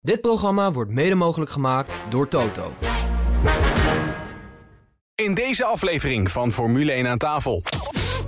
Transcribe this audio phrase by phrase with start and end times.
[0.00, 2.72] Dit programma wordt mede mogelijk gemaakt door Toto.
[5.14, 7.62] In deze aflevering van Formule 1 aan tafel.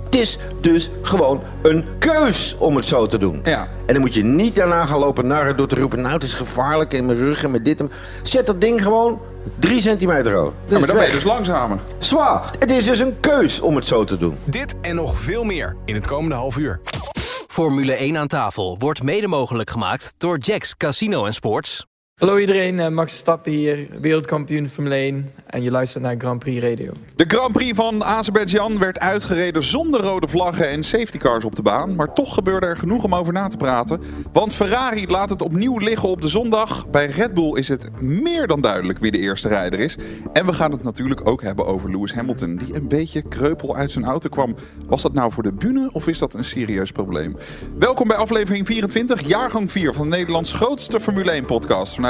[0.03, 3.41] Het is dus gewoon een keus om het zo te doen.
[3.43, 3.67] Ja.
[3.85, 6.01] En dan moet je niet daarna gaan lopen narren door te roepen...
[6.01, 7.91] nou, het is gevaarlijk in mijn rug en met dit en...
[8.23, 9.21] Zet dat ding gewoon
[9.59, 10.53] drie centimeter hoog.
[10.65, 11.79] Ja, maar dan ben je dus langzamer.
[11.97, 12.51] Zwaar.
[12.59, 14.37] Het is dus een keus om het zo te doen.
[14.43, 16.79] Dit en nog veel meer in het komende half uur.
[17.51, 21.90] Formule 1 aan tafel wordt mede mogelijk gemaakt door Jacks Casino Sports.
[22.21, 26.63] Hallo iedereen, eh, Max Verstappen hier, wereldkampioen Formule 1 en je luistert naar Grand Prix
[26.63, 26.93] Radio.
[27.15, 31.61] De Grand Prix van Azerbeidzjan werd uitgereden zonder rode vlaggen en safety cars op de
[31.61, 31.95] baan.
[31.95, 34.01] Maar toch gebeurde er genoeg om over na te praten.
[34.31, 36.89] Want Ferrari laat het opnieuw liggen op de zondag.
[36.89, 39.97] Bij Red Bull is het meer dan duidelijk wie de eerste rijder is.
[40.33, 43.91] En we gaan het natuurlijk ook hebben over Lewis Hamilton, die een beetje kreupel uit
[43.91, 44.55] zijn auto kwam.
[44.87, 47.37] Was dat nou voor de bühne of is dat een serieus probleem?
[47.79, 52.09] Welkom bij aflevering 24, jaargang 4 van de Nederlands grootste Formule 1 podcast vanuit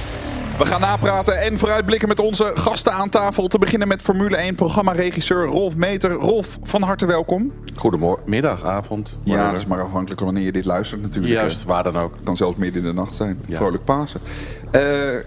[0.61, 3.47] We gaan napraten en vooruitblikken met onze gasten aan tafel.
[3.47, 6.11] Te beginnen met Formule 1 programmaregisseur Rolf Meter.
[6.11, 7.53] Rolf, van harte welkom.
[7.75, 9.17] Goedemorgen, middag, avond.
[9.23, 11.33] Ja, dat is maar afhankelijk van wanneer je dit luistert natuurlijk.
[11.33, 12.13] Juist, waar dan ook.
[12.13, 13.39] Het kan zelfs midden in de nacht zijn.
[13.47, 13.57] Ja.
[13.57, 14.21] Vrolijk Pasen.
[14.71, 14.81] Eh,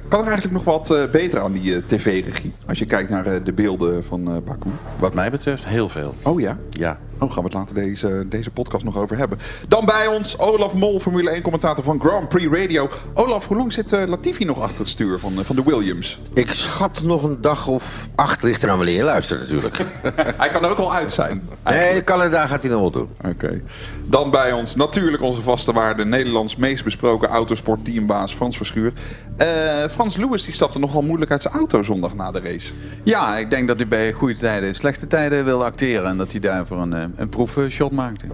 [0.08, 2.52] kan er eigenlijk nog wat eh, beter aan die eh, tv-regie?
[2.66, 4.68] Als je kijkt naar eh, de beelden van eh Baku.
[4.98, 6.14] Wat mij betreft heel veel.
[6.22, 6.56] Oh ja?
[6.70, 6.98] Ja.
[7.18, 9.38] Oh, gaan we het later deze, deze podcast nog over hebben.
[9.68, 12.88] Dan bij ons Olaf Mol, Formule 1 commentator van Grand Prix Radio.
[13.14, 16.20] Olaf, hoe lang zit Latifi nog achter het stuur van, van de Williams?
[16.32, 19.76] Ik schat nog een dag of acht ligt eraan wanneer je luistert natuurlijk.
[20.36, 21.48] Hij kan er ook al uit zijn.
[21.64, 23.08] nee, Canada gaat hij nog wel doen.
[23.24, 23.60] Oké.
[24.04, 28.92] Dan bij ons natuurlijk onze vaste waarde, Nederlands meest besproken autosportteambaas Frans Verschuur.
[29.36, 32.72] Eh, Frans Lewis die stapte nogal moeilijk uit zijn auto zondag na de race.
[33.02, 36.08] Ja, ik denk dat hij bij goede tijden en slechte tijden wil acteren.
[36.08, 38.26] En dat hij daarvoor een, eh, een proefshot maakte.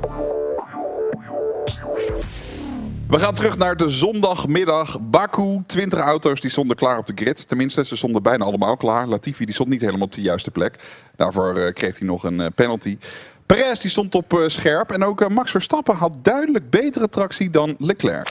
[3.08, 5.00] We gaan terug naar de zondagmiddag.
[5.00, 7.48] Baku, 20 auto's die stonden klaar op de grid.
[7.48, 9.06] Tenminste, ze stonden bijna allemaal klaar.
[9.06, 10.74] Latifi die stond niet helemaal op de juiste plek.
[11.16, 12.98] Daarvoor eh, kreeg hij nog een penalty.
[13.46, 14.90] Perez die stond op scherp.
[14.90, 18.28] En ook Max Verstappen had duidelijk betere tractie dan Leclerc.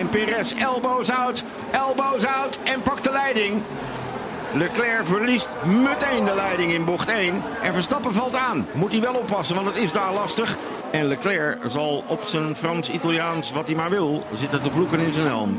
[0.00, 3.62] En Perez elbows out, elbows out en pakt de leiding.
[4.54, 7.42] Leclerc verliest meteen de leiding in bocht 1.
[7.62, 8.66] En Verstappen valt aan.
[8.74, 10.56] Moet hij wel oppassen, want het is daar lastig.
[10.90, 15.26] En Leclerc zal op zijn Frans-Italiaans, wat hij maar wil, zitten te vloeken in zijn
[15.26, 15.58] helm.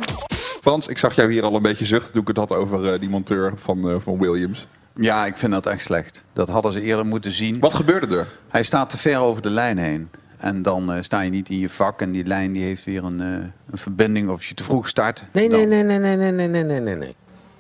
[0.62, 3.00] Frans, ik zag jou hier al een beetje zuchten toen ik het had over eh,
[3.00, 4.68] die monteur van, eh, van Williams.
[4.96, 6.24] Ja, ik vind dat echt slecht.
[6.34, 7.60] Dat hadden ze eerder moeten zien.
[7.60, 8.28] Wat gebeurde er?
[8.50, 10.10] Hij staat te ver over de lijn heen.
[10.42, 12.02] En dan eh, sta je niet in je vak.
[12.02, 13.28] En die lijn die heeft weer een, eh,
[13.72, 14.28] een verbinding.
[14.30, 15.24] Of als je te vroeg start.
[15.34, 17.16] Nee, dan- nee, nee, nee, nee, nee, nee, nee, nee, nee, nee.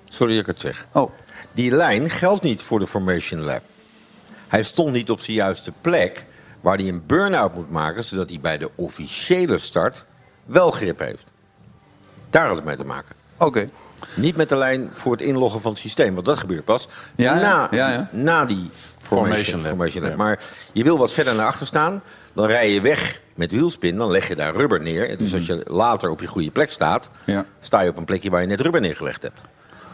[0.09, 0.87] Sorry dat ik het zeg.
[0.91, 1.11] Oh,
[1.51, 3.61] Die lijn geldt niet voor de Formation Lab.
[4.47, 6.25] Hij stond niet op zijn juiste plek
[6.61, 10.05] waar hij een burn-out moet maken, zodat hij bij de officiële start
[10.45, 11.23] wel grip heeft.
[12.29, 13.15] Daar had het mee te maken.
[13.37, 13.69] oké.
[14.15, 17.33] Niet met de lijn voor het inloggen van het systeem, want dat gebeurt pas Ja,
[17.33, 18.09] na, ja, ja.
[18.11, 19.67] na die Formation, Formation Lab.
[19.69, 20.11] Formation Lab.
[20.11, 20.17] Ja.
[20.17, 20.39] Maar
[20.73, 22.01] je wil wat verder naar achter staan,
[22.33, 25.17] dan rij je weg met wielspin, dan leg je daar rubber neer.
[25.17, 27.45] Dus als je later op je goede plek staat, Ja.
[27.59, 29.39] sta je op een plekje waar je net rubber neergelegd hebt.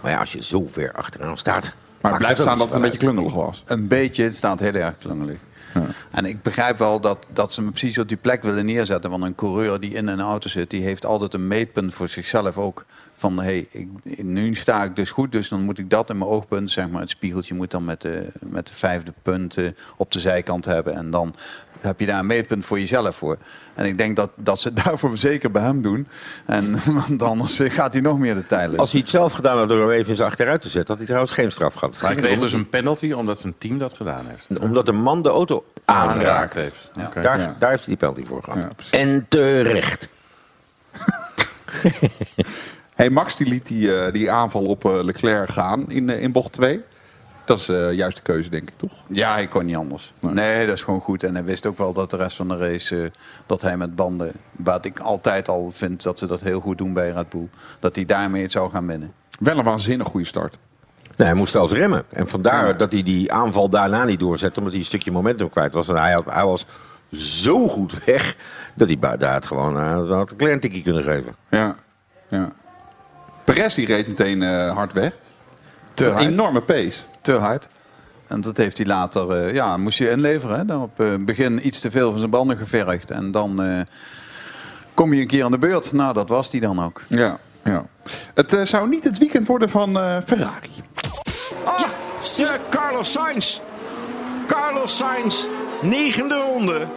[0.01, 1.75] Maar ja, als je zo ver achteraan staat.
[2.01, 3.63] Maar het blijft staan dat het een beetje klungelig was.
[3.66, 5.38] Een beetje, het staat heel erg klungelig.
[6.12, 9.10] En ik begrijp wel dat, dat ze me precies op die plek willen neerzetten.
[9.10, 12.58] Want een coureur die in een auto zit, die heeft altijd een meetpunt voor zichzelf
[12.58, 12.86] ook.
[13.14, 13.68] Van hey,
[14.18, 17.02] nu sta ik dus goed, dus dan moet ik dat in mijn oogpunt, zeg maar,
[17.02, 20.96] het spiegeltje moet dan met de, met de vijfde punt eh, op de zijkant hebben.
[20.96, 21.36] En dan
[21.82, 23.38] heb je daar een meetpunt voor jezelf voor.
[23.76, 26.08] En ik denk dat, dat ze daarvoor zeker bij hem doen.
[26.46, 29.70] En want anders gaat hij nog meer de tijd Als hij het zelf gedaan had
[29.70, 32.02] door hem even eens achteruit te zetten, had hij trouwens geen straf gehad.
[32.02, 34.60] Maar hij kreeg dus een penalty omdat zijn team dat gedaan heeft.
[34.62, 35.66] Omdat een man de auto.
[35.86, 36.90] Aangeraakt heeft.
[37.06, 37.22] Oké.
[37.22, 37.54] Daar, Ja.
[37.60, 38.60] daar heeft hij die penalty voor gehad.
[38.92, 40.07] Ja, en terecht.
[42.98, 46.31] Hey, Max die liet die, eh, die aanval op eh, Leclerc gaan in, eh, in
[46.31, 46.81] bocht 2.
[47.48, 48.92] Dat is eh, juist de keuze, denk ik, toch?
[49.08, 50.14] Ja, ik kon niet anders.
[50.20, 51.24] Nee, dat is gewoon goed.
[51.24, 53.10] En hij wist ook wel dat de rest van de race, eh,
[53.46, 56.94] dat hij met banden, wat ik altijd al vind dat ze dat heel goed doen
[56.94, 57.48] bij Red Bull,
[57.80, 59.14] dat hij daarmee het zou gaan winnen.
[59.40, 60.58] Wel een waanzinnig goede start.
[61.16, 62.04] Nee, hij moest zelfs remmen.
[62.10, 62.74] En vandaar Ja.
[62.74, 65.88] dat hij die aanval daarna niet doorzette, omdat hij een stukje momentum kwijt was.
[65.88, 66.66] En hij, had, hij was
[67.16, 68.36] zo goed weg,
[68.76, 71.36] dat hij daar gewoon uh, had een klein tikje kunnen geven.
[71.50, 71.76] Ja.
[72.30, 72.52] ja.
[73.44, 75.14] Perez die reed meteen eh, hard weg.
[75.94, 77.00] Te Een enorme pace.
[77.27, 77.68] Te hard.
[78.27, 80.57] En dat heeft hij later, eh, ja, moest hij inleveren.
[80.57, 80.65] Hè?
[80.65, 83.12] Dan op het begin iets te veel van zijn banden gevergd.
[83.12, 83.79] En dan eh,
[84.94, 85.94] kom je een keer aan de beurt.
[85.94, 87.01] Nou, dat was hij dan ook.
[87.07, 87.85] Ja, ja.
[88.33, 90.69] Het eh, zou niet het weekend worden van eh, Ferrari.
[91.63, 91.89] Ah,
[92.21, 93.59] Sir Carlos Sainz.
[94.47, 95.45] Carlos Sainz,
[95.81, 96.88] negende ronde.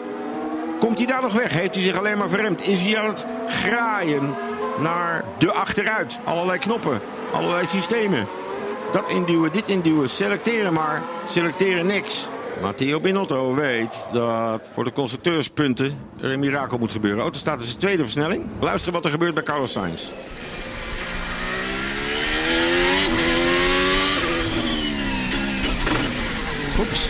[0.79, 1.53] Komt hij daar nog weg?
[1.53, 2.69] Heeft hij zich alleen maar verremd?
[2.69, 4.35] Is hij aan het graaien
[4.81, 6.19] naar de achteruit?
[6.25, 7.01] Allerlei knoppen,
[7.33, 8.27] allerlei systemen.
[8.93, 11.03] Dat induwen, dit induwen, selecteren maar.
[11.29, 12.29] Selecteren niks.
[12.63, 17.21] Matteo Binotto weet dat voor de constructeurspunten er een mirakel moet gebeuren.
[17.21, 18.47] Auto staat dus de tweede versnelling.
[18.61, 20.11] Luister wat er gebeurt bij Carlos Sainz.
[26.79, 27.09] Oeps.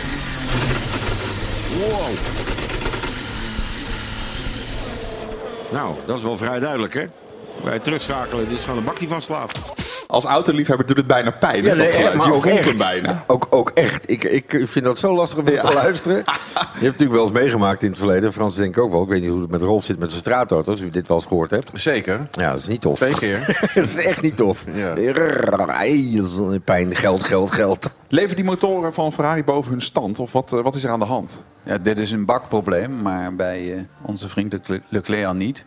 [1.79, 2.09] Wow.
[5.71, 7.05] Nou, dat is wel vrij duidelijk, hè?
[7.63, 9.80] Bij het terugschakelen, dit is gewoon een bak die vastslaat.
[10.11, 11.65] Als autoliefhebber doet het bijna pijn.
[11.65, 12.23] hè, dat geluid.
[12.23, 13.23] Je voelt hem bijna.
[13.27, 14.09] Ook, ook echt.
[14.09, 16.17] Ik, ik vind dat zo lastig om te luisteren.
[16.81, 18.33] Je hebt natuurlijk wel eens meegemaakt in het verleden.
[18.33, 19.01] Frans denk ik ook wel.
[19.01, 20.71] Ik weet niet hoe het met Rolf zit met de straatauto's.
[20.71, 21.69] Als u dit wel eens gehoord hebt.
[21.73, 22.27] Zeker.
[22.31, 22.95] Ja, dat is niet tof.
[22.95, 23.45] Twee keer.
[23.75, 24.65] dat is echt niet tof.
[24.73, 24.93] Ja.
[26.63, 27.97] Pijn, geld, geld, geld.
[28.07, 30.19] Leven die motoren van Ferrari boven hun stand?
[30.19, 31.43] Of wat, eh, wat is er aan de hand?
[31.63, 34.55] Ja, dit is een bakprobleem, maar bij eh, onze vriend
[34.89, 35.65] Leclerc niet.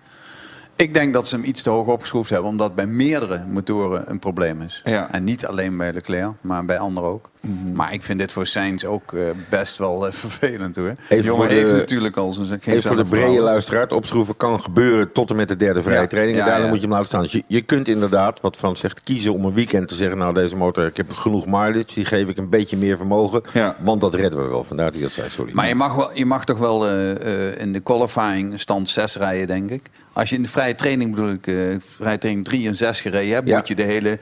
[0.76, 4.19] Ik denk dat ze hem iets te hoog opgeschroefd hebben, omdat bij meerdere motoren een
[4.19, 4.81] probleem is.
[4.85, 5.12] Ja.
[5.12, 7.31] En niet alleen bij Leclerc, maar bij anderen ook.
[7.75, 10.94] Maar ik vind dit voor Sainz ook eh, best wel eh, vervelend hoor.
[11.09, 13.91] Even jongen voor de- heeft natuurlijk al zijn geen Even voor de brede luisteraar.
[13.91, 16.06] Opschroeven kan gebeuren tot en met de derde vrije Ja.
[16.06, 16.38] training.
[16.38, 16.71] En Ja, daarna ja.
[16.71, 17.23] moet je hem laten staan.
[17.23, 20.19] Dus je, je kunt inderdaad, wat Frans zegt, kiezen om een weekend te zeggen...
[20.19, 21.94] nou, deze motor, ik heb genoeg mileage.
[21.94, 23.43] Die geef ik een beetje meer vermogen.
[23.81, 24.65] Want dat redden we wel.
[24.65, 25.53] Vandaar dat hij dat zei, sorry.
[25.55, 29.47] Maar je mag, wel, je mag toch wel eh, in de qualifying stand 6 rijden,
[29.47, 29.91] denk ik.
[30.14, 33.34] Als je in de vrije training bedoel ik, eh, vrije training 3 en 6 gereden
[33.34, 33.56] hebt, Ja.
[33.56, 34.19] moet je de hele.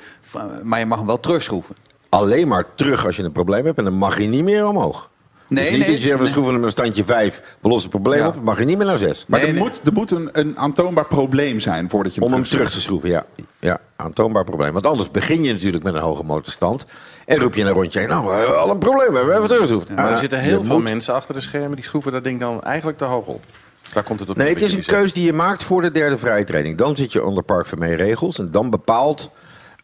[0.63, 1.75] Maar je mag hem wel terugschroeven.
[2.09, 3.79] Alleen maar terug als je een probleem hebt.
[3.79, 5.11] En dan mag je niet meer omhoog.
[5.49, 7.57] Nee, dus niet nee, dat je zegt, we schroeven hem een standje 5.
[7.61, 8.29] We lossen het probleem Ja.
[8.29, 8.35] op.
[8.35, 9.25] Dan mag je niet meer naar 6.
[9.29, 9.63] Maar Nee, er, nee.
[9.63, 12.81] Moet, er moet een, een aantoonbaar probleem zijn voordat je hem Om hem terug te
[12.81, 13.25] schroeven, ja.
[13.61, 14.73] Ja, aantoonbaar probleem.
[14.73, 16.85] Want anders begin je natuurlijk met een hoge motorstand.
[17.27, 18.09] En roep je een rondje heen.
[18.09, 19.09] Nou, we hebben al een probleem.
[19.11, 19.89] We hebben even teruggeschroefd.
[19.95, 22.63] Maar er zitten heel veel moet- mensen achter de schermen die schroeven dat ding dan
[22.63, 23.45] eigenlijk te hoog op.
[23.93, 26.19] Daar komt het op Nee, het is een keus die je maakt voor de derde
[26.19, 26.79] vrije training.
[26.79, 28.39] Dan zit je onder Park Vermee regels.
[28.39, 29.31] En dan bepaalt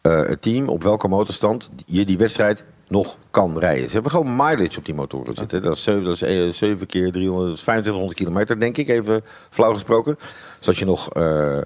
[0.01, 3.85] eh, het team op welke motorstand je die wedstrijd nog kan rijden.
[3.85, 5.61] Ze hebben gewoon mileage op die motoren zitten.
[5.61, 8.89] Dat is 7, dat is, eh, 7 keer 300, dat is 2500 kilometer, denk ik,
[8.89, 10.15] even flauw gesproken.
[10.57, 11.13] Dus als je nog...
[11.13, 11.57] eh,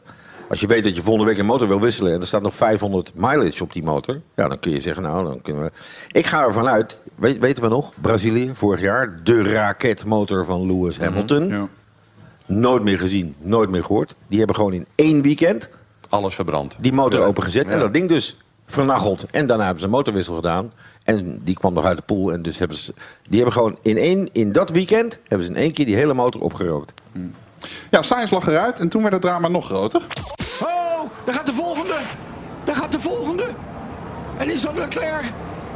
[0.49, 2.55] als je weet dat je volgende week een motor wil wisselen en er staat nog
[2.55, 5.71] 500 mileage op die motor, ja, dan kun je zeggen, nou, dan kunnen we.
[6.11, 10.97] Ik ga ervan uit, weet, weten we nog, Brazilië vorig jaar, de raketmotor van Lewis
[10.97, 11.47] Hamilton.
[11.47, 11.67] Ja.
[12.47, 14.15] Nooit meer gezien, nooit meer gehoord.
[14.27, 15.69] Die hebben gewoon in één weekend.
[16.09, 16.75] Alles verbrand.
[16.79, 17.25] die motor Ja.
[17.25, 17.67] opengezet.
[17.67, 19.25] En dat ding dus vernacheld.
[19.31, 20.71] En daarna hebben ze een motorwissel gedaan.
[21.03, 22.31] En die kwam nog uit de pool.
[22.33, 22.93] En dus hebben ze,
[23.23, 26.13] die hebben gewoon in, één, in dat weekend hebben ze in één keer die hele
[26.13, 26.93] motor opgerookt.
[27.91, 30.01] Ja, Sainz lag eruit en toen werd het drama nog groter.
[30.61, 31.95] Oh, daar gaat de volgende.
[32.63, 33.45] Daar gaat de volgende.
[34.37, 35.23] En is dat Leclerc?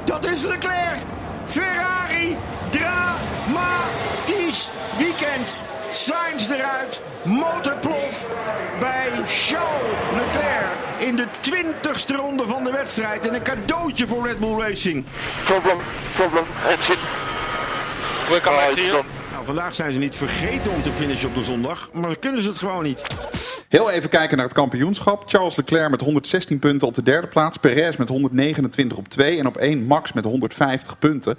[0.03, 0.97] Dat is Leclerc.
[1.45, 2.37] Ferrari.
[2.69, 5.55] Dramatisch weekend.
[5.97, 7.01] Sainz eruit.
[7.23, 8.31] Motorplof
[8.79, 9.81] bij Charles
[10.13, 10.65] Leclerc.
[10.97, 13.27] In de twintigste ronde van de wedstrijd.
[13.27, 15.05] En een cadeautje voor Red Bull Racing.
[15.45, 15.77] Problem,
[16.15, 16.97] problem, engine.
[18.29, 18.39] We
[18.75, 19.03] to you.
[19.31, 21.89] Nou, vandaag zijn ze niet vergeten om te finishen op de zondag.
[21.91, 23.01] Maar kunnen ze het gewoon niet.
[23.69, 25.23] Heel even kijken naar het kampioenschap.
[25.25, 27.57] Charles Leclerc met 116 punten op de derde plaats.
[27.57, 29.39] Perez met 129 op 2.
[29.39, 31.37] En op 1 Max met 150 punten.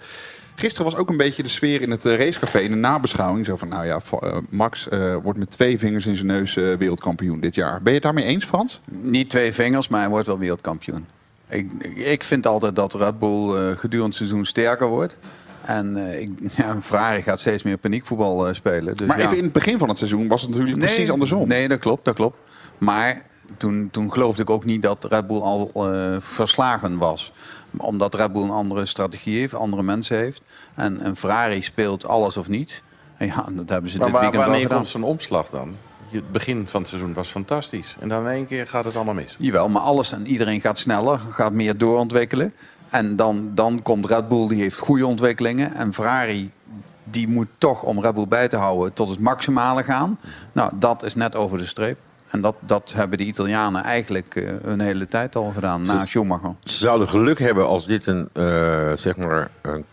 [0.58, 3.46] Gisteren was ook een beetje de sfeer in het eh, racecafé in de nabeschouwing.
[3.46, 7.40] Zo van, nou ja, eh, Max eh, wordt met twee vingers in zijn neus wereldkampioen
[7.40, 7.82] dit jaar.
[7.82, 8.80] Ben je het daarmee eens, Frans?
[8.84, 11.06] Niet twee vingers, maar hij wordt wel wereldkampioen.
[11.48, 15.16] Ik, ik vind altijd dat Red Bull gedurende het seizoen sterker wordt.
[15.62, 18.96] En eh, ik, ja, Ferrari gaat steeds meer paniekvoetbal spelen.
[18.96, 19.24] Dus Maar ja.
[19.24, 21.48] even in het begin van het seizoen was het natuurlijk precies andersom.
[21.48, 22.36] Nee, dat klopt, dat klopt.
[22.78, 23.22] Maar
[23.56, 25.70] toen, toen geloofde ik ook niet dat Red Bull al
[26.18, 27.32] verslagen was.
[27.76, 30.42] Omdat Red Bull een andere strategie heeft, andere mensen heeft.
[30.78, 32.82] En, en Ferrari speelt alles of niet.
[33.16, 35.76] En ja, dat hebben ze Maar dit waar, weekend wel wanneer komt zo'n omslag dan?
[36.11, 37.97] Het begin van het seizoen was fantastisch.
[38.00, 39.37] En dan in één keer gaat het allemaal mis.
[39.38, 42.52] Jawel, maar alles en iedereen gaat sneller, gaat meer doorontwikkelen.
[42.88, 45.75] En dan, dan komt Red Bull, die heeft goede ontwikkelingen.
[45.75, 46.50] En Ferrari,
[47.04, 50.18] die moet toch om Red Bull bij te houden tot het maximale gaan.
[50.52, 51.99] Nou, dat is net over de streep.
[52.28, 56.54] En dat, dat hebben de Italianen eigenlijk eh, een hele tijd al gedaan, na Schumacher.
[56.64, 59.85] Ze zouden geluk hebben als dit een, eh, zeg maar, een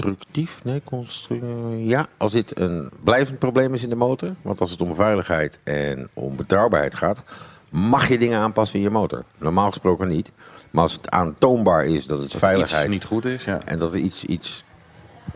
[0.00, 1.40] constructief, nee, constru
[1.76, 4.34] ja, als dit een blijvend probleem is in de motor.
[4.42, 7.22] Want als het om veiligheid en om betrouwbaarheid gaat,
[7.68, 9.24] mag je dingen aanpassen in je motor.
[9.38, 10.32] Normaal gesproken niet.
[10.70, 13.60] Maar als het aantoonbaar is dat het veiligheid niet goed is, ja.
[13.64, 14.64] en dat er iets, iets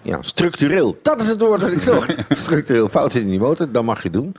[0.02, 2.16] ja, structureel, dat is het woord dat ik zocht.
[2.44, 4.36] structureel fout zit in die motor, dan mag je doen.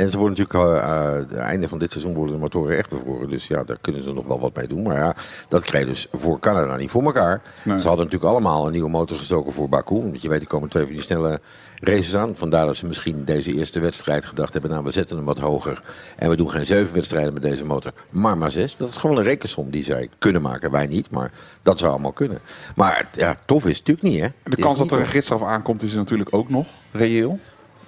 [0.00, 2.90] En ze worden natuurlijk, uh, uh, het einde van dit seizoen worden de motoren echt
[2.90, 3.28] bevroren.
[3.28, 4.82] Dus ja, daar kunnen ze nog wel wat mee doen.
[4.82, 5.14] Maar ja,
[5.48, 7.42] dat je dus voor Canada niet voor elkaar.
[7.62, 7.78] Nee.
[7.78, 9.94] Ze hadden natuurlijk allemaal een nieuwe motor gestoken voor Baku.
[9.94, 11.40] Want je weet, er komen twee van die snelle
[11.74, 12.36] races aan.
[12.36, 14.70] Vandaar dat ze misschien deze eerste wedstrijd gedacht hebben...
[14.70, 15.82] nou, we zetten hem wat hoger.
[16.16, 18.76] En we doen geen zeven wedstrijden met deze motor, maar maar zes.
[18.76, 20.70] Dat is gewoon een rekensom die zij kunnen maken.
[20.70, 21.30] Wij niet, maar
[21.62, 22.38] dat zou allemaal kunnen.
[22.76, 24.50] Maar ja, tof is het natuurlijk niet, hè?
[24.50, 27.38] De kans dat er een gidsstraf aankomt is natuurlijk ook nog reëel.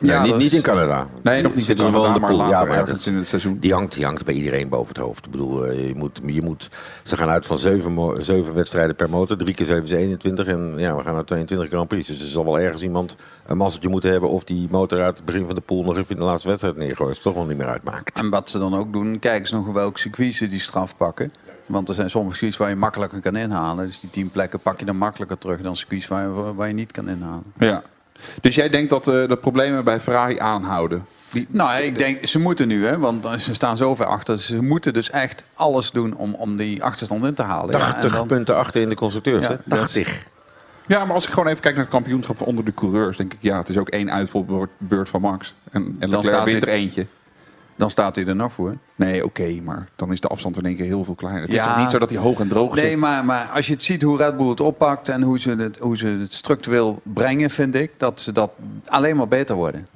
[0.02, 1.06] Nee, Ja, niet, niet in Canada.
[1.22, 2.38] Nee, nog niet Zitten in ze wel Canada, in de maar pool.
[2.38, 3.58] later Ja, maar dat- in het seizoen.
[3.58, 5.24] Die hangt, die hangt bij iedereen boven het hoofd.
[5.24, 6.68] Ik bedoel, eh, je moet, je moet,
[7.04, 9.36] ze gaan uit van zeven, zeven wedstrijden per motor.
[9.36, 10.46] Drie keer zeven is 21.
[10.46, 12.08] En ja, we gaan naar 22 Grand Prix.
[12.08, 13.16] Dus er zal wel ergens iemand
[13.46, 14.30] een mazzeltje moeten hebben...
[14.30, 16.76] of die motor uit het begin van de pool nog even in de laatste wedstrijd
[16.76, 17.14] neergooit.
[17.14, 18.18] Dat toch wel niet meer uitmaakt.
[18.18, 21.32] En wat ze dan ook doen, kijken ze nog welke circuits ze die straf pakken.
[21.66, 23.86] Want er zijn sommige circuits waar je makkelijker kan inhalen.
[23.86, 26.74] Dus die tien plekken pak je dan makkelijker terug dan circuits waar je, waar je
[26.74, 27.42] niet kan inhalen.
[27.58, 27.82] Ja.
[28.40, 31.06] Dus jij denkt dat eh, de problemen bij Ferrari aanhouden?
[31.30, 34.38] Die, Nou, ik denk, ze moeten nu, hè, want ze staan zo ver achter.
[34.38, 37.78] Ze moeten dus echt alles doen om, om die achterstand in te halen.
[37.78, 39.56] Ja, 80 en dan- punten achter in de constructeurs, Ja, hè?
[39.64, 40.26] dat is- 80.
[40.86, 43.38] Ja, maar als ik gewoon even kijk naar het kampioenschap onder de coureurs, denk ik
[43.40, 45.54] ja, het is ook één uitvalbeurt van Max.
[45.70, 47.06] En, en Leclerc staat wint er eentje.
[47.76, 48.76] Dan staat hij er nog voor.
[48.94, 51.42] Nee, oké, maar dan is de afstand in één keer heel veel kleiner.
[51.42, 52.98] Het is toch niet zo dat hij hoog en droog Nee, zit?
[52.98, 55.78] maar, maar als je het ziet hoe Red Bull het oppakt en hoe ze het,
[55.78, 58.50] hoe ze het structureel brengen, vind ik dat ze dat
[58.86, 59.86] alleen maar beter worden.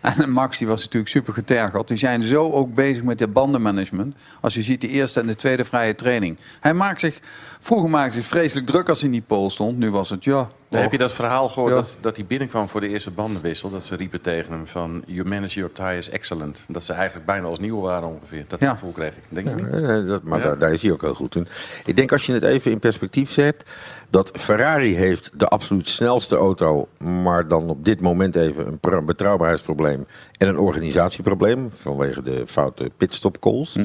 [0.00, 1.88] En Max die was natuurlijk super getergeld.
[1.88, 4.16] Die zijn zo ook bezig met het bandenmanagement.
[4.40, 6.36] Als je ziet de eerste en de tweede vrije training.
[6.60, 7.20] Hij maakt zich,
[7.60, 9.78] vroeger maakte hij zich vreselijk druk als hij in die pole stond.
[9.78, 10.48] Nu was het ja.
[10.80, 11.76] Heb je dat verhaal gehoord Ja.
[11.76, 13.70] dat, dat hij binnenkwam voor de eerste bandenwissel?
[13.70, 16.58] Dat ze riepen tegen hem van, you manage your tires excellent.
[16.68, 18.44] Dat ze eigenlijk bijna als nieuw waren ongeveer.
[18.48, 18.70] Dat Ja.
[18.70, 19.22] gevoel kreeg ik.
[19.28, 19.66] Denk niet?
[19.82, 21.46] Eh, dat, maar daar, daar is hij ook heel goed in.
[21.84, 23.64] Ik denk als je het even in perspectief zet...
[24.10, 26.88] dat Ferrari heeft de absoluut snelste auto...
[26.98, 30.06] maar dan op dit moment even een betrouwbaarheidsprobleem...
[30.36, 33.76] en een organisatieprobleem vanwege de foute pitstop calls.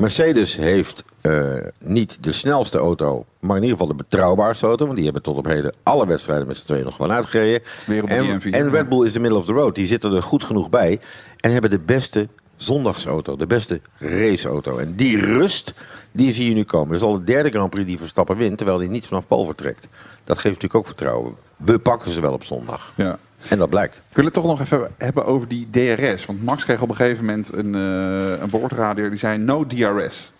[0.00, 3.24] Mercedes heeft eh, niet de snelste auto...
[3.40, 4.84] maar in ieder geval de betrouwbaarste auto...
[4.84, 7.62] want die hebben tot op heden alle wedstrijden met z'n tweeën nog gewoon uitgereden.
[8.06, 8.70] En, en.
[8.70, 9.74] Red Bull is de middle of the road.
[9.74, 11.00] Die zitten er goed genoeg bij.
[11.40, 13.36] En hebben de beste zondagsauto.
[13.36, 14.78] De beste raceauto.
[14.78, 15.72] En die rust,
[16.12, 16.88] die zie je nu komen.
[16.88, 18.56] Dat is al de derde Grand Prix die Verstappen wint.
[18.56, 19.88] Terwijl hij niet vanaf Pol vertrekt.
[20.24, 21.34] Dat geeft natuurlijk ook vertrouwen.
[21.56, 22.92] We pakken ze wel op zondag.
[22.96, 23.18] Ja.
[23.48, 23.96] En dat blijkt.
[23.96, 26.26] Ik wil het toch nog even hebben over die DRS.
[26.26, 30.32] Want Max kreeg op een gegeven moment een, eh een boordradio die zei no DRS.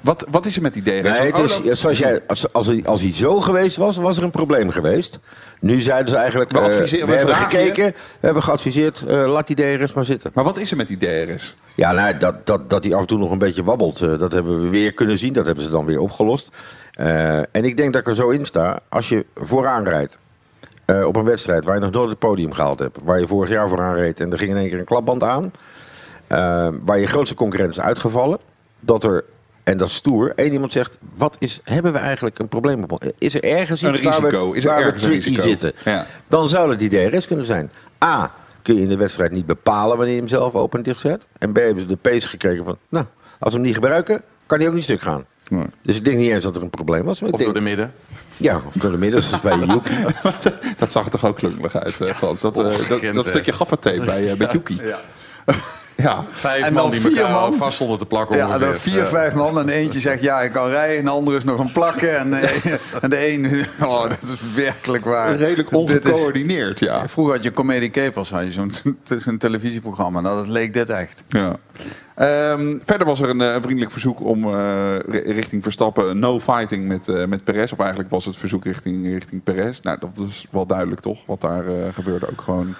[0.00, 1.18] Wat, wat is er met die DRS?
[1.18, 4.24] Nee, het is, zoals jij, als, als, hij, als hij zo geweest was, was er
[4.24, 5.18] een probleem geweest.
[5.60, 9.46] Nu zeiden ze eigenlijk, We eh, we, we hebben gekeken, we hebben geadviseerd, eh, laat
[9.46, 10.30] die DRS maar zitten.
[10.34, 11.56] Maar wat is er met die DRS?
[11.74, 14.62] Ja, nou, dat, dat, dat hij af en toe nog een beetje wabbelt, dat hebben
[14.62, 15.32] we weer kunnen zien.
[15.32, 16.48] Dat hebben ze dan weer opgelost.
[17.50, 20.18] En ik denk dat ik er zo in sta, als je vooraan rijdt
[20.98, 22.98] eh, op een wedstrijd waar je nog nooit het podium gehaald hebt.
[23.02, 25.52] Waar je vorig jaar vooraan reed en er ging in één keer een klapband aan.
[26.26, 28.38] eh, waar je grootste concurrent is uitgevallen.
[28.80, 29.24] Dat er,
[29.62, 33.04] en dat is stoer, één iemand zegt, wat is, hebben we eigenlijk een probleem op?
[33.18, 34.50] Is er ergens Een iets waar risico.
[34.50, 35.48] we, Is er waar we ergens een tricky risico?
[35.48, 35.72] zitten?
[35.84, 36.06] Ja.
[36.28, 37.70] Dan zou het die DRS kunnen zijn.
[38.04, 41.00] A, kun je in de wedstrijd niet bepalen wanneer je hem zelf open en dicht
[41.00, 41.26] zet.
[41.38, 43.04] En B, hebben ze de pace gekregen van, nou,
[43.38, 45.24] als we hem niet gebruiken, kan hij ook niet stuk gaan.
[45.50, 45.66] Nee.
[45.82, 47.20] Dus ik denk niet eens dat er een probleem was.
[47.20, 47.92] Maar ik Of door de midden.
[48.36, 49.94] Ja, of door de midden, zoals bij Yuki.
[50.78, 52.40] Dat zag er toch ook klungelig uit, eh, Frans?
[52.40, 54.80] Dat, eh, dat, stukje gaffatape bij, eh, bij Yuki.
[54.82, 54.98] Ja.
[56.00, 56.24] Ja.
[56.30, 57.54] Vijf En man dan die vier elkaar man.
[57.54, 58.36] vast stonden te plakken.
[58.36, 59.06] Ja, dan vier, Ja.
[59.06, 59.58] vijf man.
[59.58, 60.98] En eentje zegt ja, ik kan rijden.
[60.98, 62.18] En de andere is nog een plakken.
[62.18, 63.46] En, eh, en de een,
[63.88, 65.34] oh, dat is werkelijk waar.
[65.36, 67.08] Redelijk ongecoördineerd, ja.
[67.08, 68.72] Vroeger had je Comedy Capers, had je zo'n
[69.18, 70.20] zo'n televisieprogramma.
[70.20, 71.24] Nou, dat leek dit echt.
[71.28, 71.56] Ja.
[72.14, 76.40] Ehm, verder was er een, eh, een vriendelijk verzoek om eh, ri- richting Verstappen no
[76.40, 77.72] fighting met, eh met Perez.
[77.72, 79.80] Of eigenlijk was het verzoek richting, richting Perez.
[79.82, 82.74] Nou, dat is wel duidelijk toch, wat daar eh, gebeurde ook gewoon.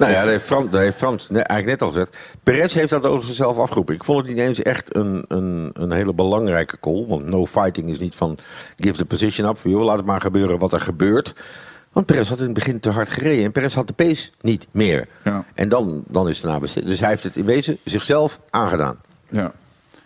[0.00, 2.18] Nou ja, dat heeft Frans, dat heeft Frans ne- eigenlijk net al gezegd.
[2.42, 3.94] Perez heeft dat over zichzelf afgeroepen.
[3.94, 7.06] Ik vond het niet eens echt een, een, een hele belangrijke call.
[7.08, 8.38] Want no fighting is niet van
[8.76, 9.58] give the position up.
[9.58, 11.34] Voor, joh, laat het maar gebeuren wat er gebeurt.
[11.92, 13.44] Want Perez had in het begin te hard gereden.
[13.44, 15.08] En Perez had de pace niet meer.
[15.24, 15.44] Ja.
[15.54, 16.86] En dan, dan is het beslist.
[16.86, 19.00] Dus hij heeft het in wezen zichzelf aangedaan.
[19.28, 19.52] Ja.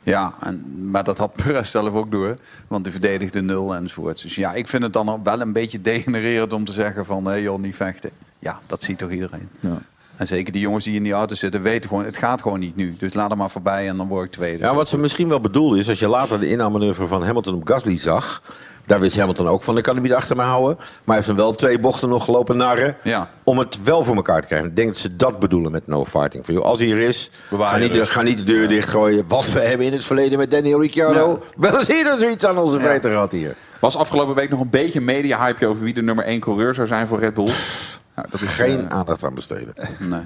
[0.05, 2.37] Ja, en, maar dat had Perez zelf ook door.
[2.69, 4.23] Want die verdedigde nul enzovoort.
[4.23, 7.27] Dus ja, ik vind het dan wel een beetje degenererend om te zeggen van...
[7.27, 8.11] hé joh, niet vechten.
[8.39, 9.49] Ja, dat ziet toch iedereen.
[9.61, 9.79] Ja.
[10.17, 12.77] En zeker die jongens die in die auto zitten weten gewoon, het gaat gewoon niet
[12.77, 12.97] nu.
[12.99, 14.65] Dus laat hem maar voorbij en dan word ik tweede.
[14.65, 17.69] Ja, wat ze misschien wel bedoelde is, als je later de inhaalmanoeuvre van Hamilton op
[17.69, 18.43] Gasly zag...
[18.87, 20.77] Daar wist Hamilton ook van, ik kan hem niet achter me houden.
[20.77, 22.97] Maar hij heeft hem wel twee bochten nog gelopen narren.
[23.03, 23.31] Ja.
[23.43, 24.69] Om het wel voor elkaar te krijgen.
[24.69, 26.45] Ik denk dat ze dat bedoelen met no fighting.
[26.45, 28.11] Van, joh, als hij er is, ga niet, de, rust.
[28.11, 29.25] ga niet de deur dichtgooien.
[29.29, 31.43] Wat we hebben in het verleden met Daniel Ricciardo.
[31.57, 33.55] Wel eens eerder zoiets aan onze feiten gehad hier.
[33.81, 36.87] Was afgelopen week nog een beetje een media-hype over wie de nummer 1 coureur zou
[36.87, 37.51] zijn voor Red Bull.
[38.15, 39.75] Nou, dat is Geen eh, aandacht aan besteden.
[39.99, 40.21] Nee.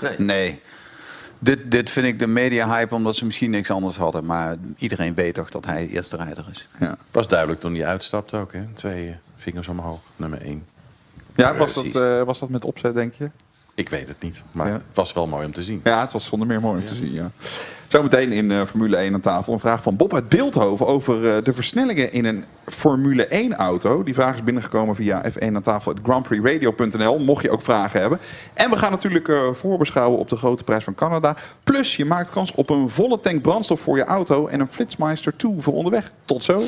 [0.00, 0.14] Nee.
[0.18, 0.60] Nee.
[1.38, 4.24] Dit, dit vind ik de media-hype omdat ze misschien niks anders hadden.
[4.24, 6.68] Maar iedereen weet toch dat hij eerste rijder is.
[6.80, 6.96] ja.
[7.10, 8.64] Was duidelijk toen hij uitstapte ook, hè?
[8.74, 10.66] Twee vingers omhoog, nummer één.
[11.34, 13.30] ja, was dat, eh, was dat met opzet, denk je?
[13.78, 14.72] Ik weet het niet, maar Ja.
[14.72, 15.80] het was wel mooi om te zien.
[15.84, 17.12] Ja, het was zonder meer mooi om te zien.
[17.12, 17.30] Ja.
[17.88, 21.42] Zometeen in eh, Formule 1 aan tafel een vraag van Bob uit Beeldhoven over eh,
[21.44, 24.02] de versnellingen in een Formule 1 auto.
[24.02, 27.18] Die vraag is binnengekomen via F1 aan tafel grandprixradio.nl.
[27.18, 28.18] Mocht je ook vragen hebben.
[28.54, 31.36] En we gaan natuurlijk eh, voorbeschouwen op de grote prijs van Canada.
[31.64, 35.36] Plus je maakt kans op een volle tank brandstof voor je auto en een Flitsmeister
[35.36, 36.12] 2 voor onderweg.
[36.24, 36.62] Tot zo.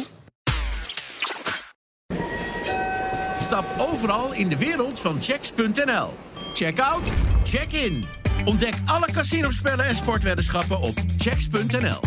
[3.40, 6.08] Stap overal in de wereld van checks.nl.
[6.52, 7.02] Check out,
[7.44, 8.04] check in.
[8.44, 12.00] Ontdek alle casinospellen en sportweddenschappen op checks.nl.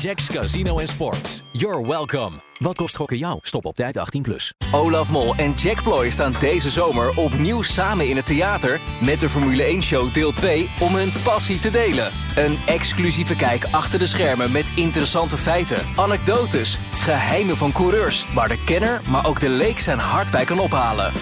[0.00, 1.42] Jacks Casino en Sports.
[1.52, 2.30] You're welcome.
[2.58, 3.38] Wat kost gokken jou?
[3.42, 4.20] Stop op tijd 18+.
[4.20, 4.54] Plus.
[4.72, 8.80] Olaf Mol en Jack Ploy staan deze zomer opnieuw samen in het theater...
[9.00, 12.10] met de Formule 1-show deel 2 om hun passie te delen.
[12.36, 16.78] Een exclusieve kijk achter de schermen met interessante feiten, anekdotes...
[16.90, 21.12] geheimen van coureurs, waar de kenner, maar ook de leek zijn hart bij kan ophalen.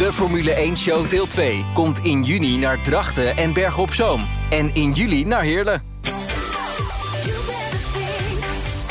[0.00, 4.26] De Formule 1-show deel 2 komt in juni naar Drachten en Bergen op Zoom.
[4.50, 5.82] En in juli naar Heerlen.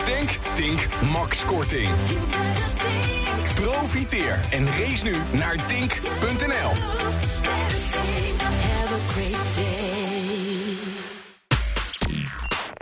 [0.06, 1.90] Denk, Tink, Max Korting.
[3.56, 6.72] Profiteer en race nu naar dink.nl.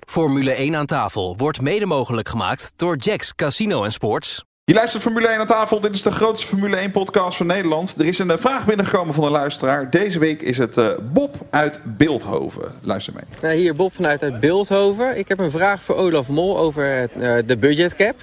[0.06, 4.47] Formule 1 aan tafel wordt mede mogelijk gemaakt door Jacks Casino en Sports.
[4.68, 5.80] Je luistert Formule 1 aan tafel.
[5.80, 7.96] Dit is de grootste Formule 1 podcast van Nederland.
[8.00, 9.90] Er is een eh, vraag binnengekomen van een luisteraar.
[9.90, 12.74] Deze week is het eh, Bob uit Beeldhoven.
[12.82, 13.24] Luister mee.
[13.42, 15.18] Nou, hier Bob vanuit uit Beeldhoven.
[15.18, 18.16] Ik heb een vraag voor Olaf Mol over eh, de budgetcap.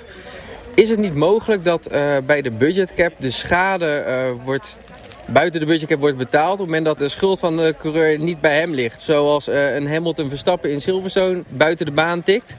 [0.74, 4.78] Is het niet mogelijk dat eh, bij de budgetcap de schade eh, wordt,
[5.26, 6.52] buiten de budgetcap wordt betaald...
[6.52, 9.02] op het moment dat de schuld van de coureur niet bij hem ligt?
[9.02, 12.56] Zoals eh, een Hamilton Verstappen in Silverstone buiten de baan tikt...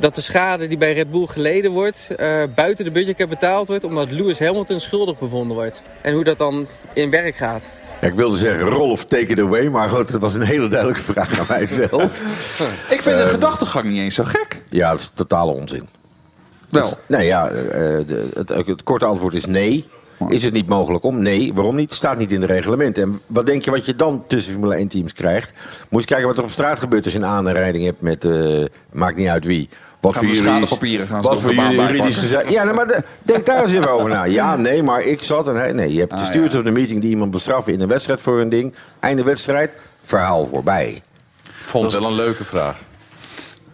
[0.00, 3.84] Dat de schade die bij Red Bull geleden wordt, eh, buiten de budgetcap betaald wordt,
[3.84, 5.82] omdat Lewis Hamilton schuldig bevonden wordt.
[6.02, 7.70] En hoe dat dan in werk gaat.
[8.00, 9.68] Ja, ik wilde zeggen Rolf, take it away.
[9.68, 12.22] Maar goed, dat was een hele duidelijke vraag aan mijzelf.
[12.94, 14.62] Ik vind de Ehm, gedachtegang niet eens zo gek.
[14.70, 15.88] Ja, dat is totale onzin.
[16.70, 16.92] Wel.
[17.06, 19.84] Nou ja, eh, de- het, het korte antwoord is nee.
[20.28, 21.22] Is het niet mogelijk om?
[21.22, 21.52] Nee.
[21.54, 21.92] Waarom niet?
[21.92, 23.02] Staat niet in de reglementen.
[23.02, 25.52] En wat denk je wat je dan tussen Formule 1 teams krijgt?
[25.54, 28.24] Moet je eens kijken wat er op straat gebeurt als je een aanrijding hebt met,
[28.24, 29.68] eh, maakt niet uit wie.
[30.06, 32.22] Wat Gaan voor schadepapieren gaan ze wat voor op de baan juridisch bijpakken?
[32.22, 32.50] gezegd.
[32.50, 34.24] Ja, maar de- denk daar eens even over na.
[34.24, 36.44] Ja, nee, maar ik zat en hij, nee, je hebt de Ah, ja.
[36.44, 38.74] of the meeting die iemand bestraffen in een wedstrijd voor een ding.
[39.00, 39.70] Einde wedstrijd,
[40.04, 41.02] verhaal voorbij.
[41.50, 42.78] Vond het wel een leuke vraag.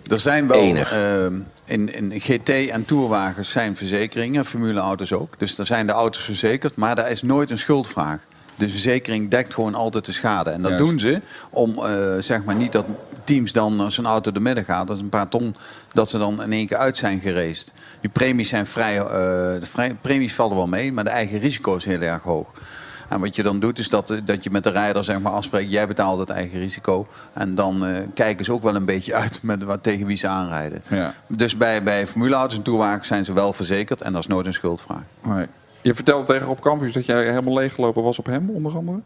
[0.06, 0.92] Er zijn wel Enig.
[0.92, 5.34] ehm, in, in GT en tourwagens zijn verzekeringen, formuleauto's ook.
[5.38, 8.18] Dus daar zijn de auto's verzekerd, maar daar is nooit een schuldvraag.
[8.54, 10.50] De verzekering dekt gewoon altijd de schade.
[10.50, 10.86] En dat Juist.
[10.86, 12.84] doen ze om, eh, zeg maar, niet dat
[13.24, 15.56] teams dan als een auto door midden gaat, dat is een paar ton,
[15.92, 17.72] dat ze dan in één keer uit zijn gereest.
[18.00, 19.06] Die premies zijn vrij, eh,
[19.60, 22.46] de vrij, premies vallen wel mee, maar de eigen risico is heel erg hoog.
[23.08, 25.32] En wat je dan doet, is dat, eh, dat je met de rijder zeg maar,
[25.32, 25.72] afspreekt...
[25.72, 27.06] jij betaalt het eigen risico.
[27.32, 30.26] En dan eh, kijken ze ook wel een beetje uit met wat, tegen wie ze
[30.26, 30.82] aanrijden.
[30.88, 31.14] Ja.
[31.26, 34.00] Dus bij, bij formuleauto's en toerwagens zijn ze wel verzekerd...
[34.00, 35.02] en dat is nooit een schuldvraag.
[35.22, 35.46] Nee.
[35.80, 39.00] Je vertelde tegen Rob Campus dat jij helemaal leeggelopen was op hem, onder andere.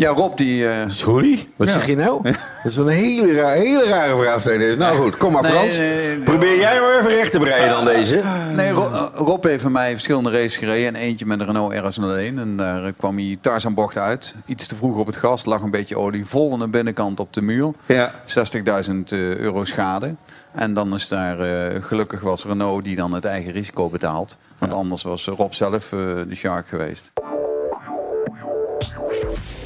[0.00, 0.68] Ja, Rob die...
[0.68, 1.48] eh, Sorry?
[1.56, 1.72] Wat Ja.
[1.74, 2.22] zeg je nou?
[2.62, 4.76] Dat is wel een hele, raar, hele rare vraag.
[4.78, 5.76] Nou goed, kom maar Nee, Frans.
[5.78, 6.18] nee, nee.
[6.18, 8.22] Probeer jij maar even recht te breien dan deze.
[8.56, 10.86] Nee, eh, Rob heeft van mij verschillende races gereden.
[10.94, 12.38] En eentje met een Renault RS01.
[12.38, 14.34] En daar eh, kwam hij Tarzanbocht uit.
[14.46, 16.24] Iets te vroeg op het gas, lag een beetje olie.
[16.26, 17.72] Vol aan de binnenkant op de muur.
[17.86, 18.10] Ja.
[18.26, 20.14] 60.000 eh, euro schade.
[20.52, 24.36] En dan is daar, eh, gelukkig was Renault die dan het eigen risico betaalt.
[24.58, 27.10] Want anders was Rob zelf eh, de shark geweest.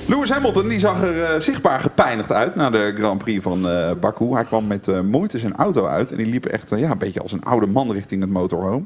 [0.07, 3.91] Lewis Hamilton die zag er eh, zichtbaar gepijnigd uit na de Grand Prix van eh
[4.01, 4.33] Baku.
[4.35, 7.21] Hij kwam met eh, moeite zijn auto uit en die liep echt ja, een beetje
[7.21, 8.85] als een oude man richting het motorhome.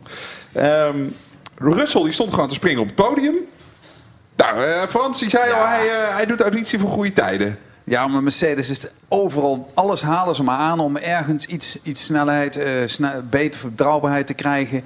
[0.53, 0.97] Ehm
[1.57, 3.35] Russell die stond gewoon te springen op het podium.
[4.37, 7.59] Nou, Frans die zei al, hij, hij doet auditie voor goede tijden.
[7.85, 12.61] Ja, maar Mercedes is overal, alles halen ze maar aan om ergens iets, iets snelheid,
[12.87, 14.85] sne- beter vertrouwbaarheid te krijgen.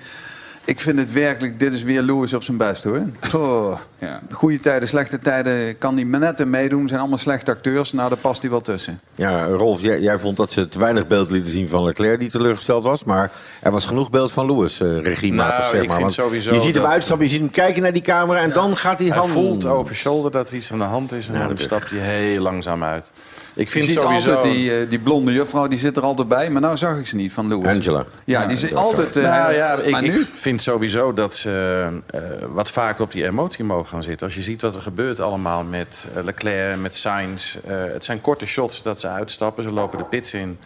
[0.64, 3.02] Ik vind het werkelijk, dit is weer Lewis op zijn best hoor.
[3.34, 3.78] Oh.
[3.98, 4.20] Ja.
[4.30, 6.88] Goede tijden, slechte tijden, kan die manetten meedoen.
[6.88, 9.00] Zijn allemaal slechte acteurs, nou daar past hij wel tussen.
[9.14, 12.30] Ja, Rolf, jij, jij vond dat ze te weinig beeld lieten zien van Leclerc die
[12.30, 13.04] teleurgesteld was.
[13.04, 13.30] Maar
[13.62, 15.96] er was genoeg beeld van Lewis, eh regiematig Nou, zeg ik maar.
[15.96, 18.52] vind Want sowieso je ziet hem uitstappen, je ziet hem kijken naar die camera en
[18.52, 19.30] dan gaat hij Hij hand...
[19.30, 22.40] voelt over shoulder dat er iets aan de hand is en dan stapt hij heel
[22.40, 23.10] langzaam uit.
[23.54, 24.34] Ik Je vind ziet sowieso...
[24.34, 26.50] altijd die, eh, die blonde juffrouw, die zit er altijd bij.
[26.50, 27.68] Maar nou zag ik ze niet van Lewis.
[27.68, 28.04] Angela.
[28.24, 29.16] Ja, die zit altijd...
[29.16, 30.26] eh, nou ja, ik, maar nu?
[30.52, 34.26] Ik vind sowieso dat ze eh, wat vaker op die emotie mogen gaan zitten.
[34.26, 37.56] Als je ziet wat er gebeurt allemaal met eh, Leclerc, met Sainz.
[37.66, 39.64] eh, het zijn korte shots dat ze uitstappen.
[39.64, 40.58] Ze lopen de pits in,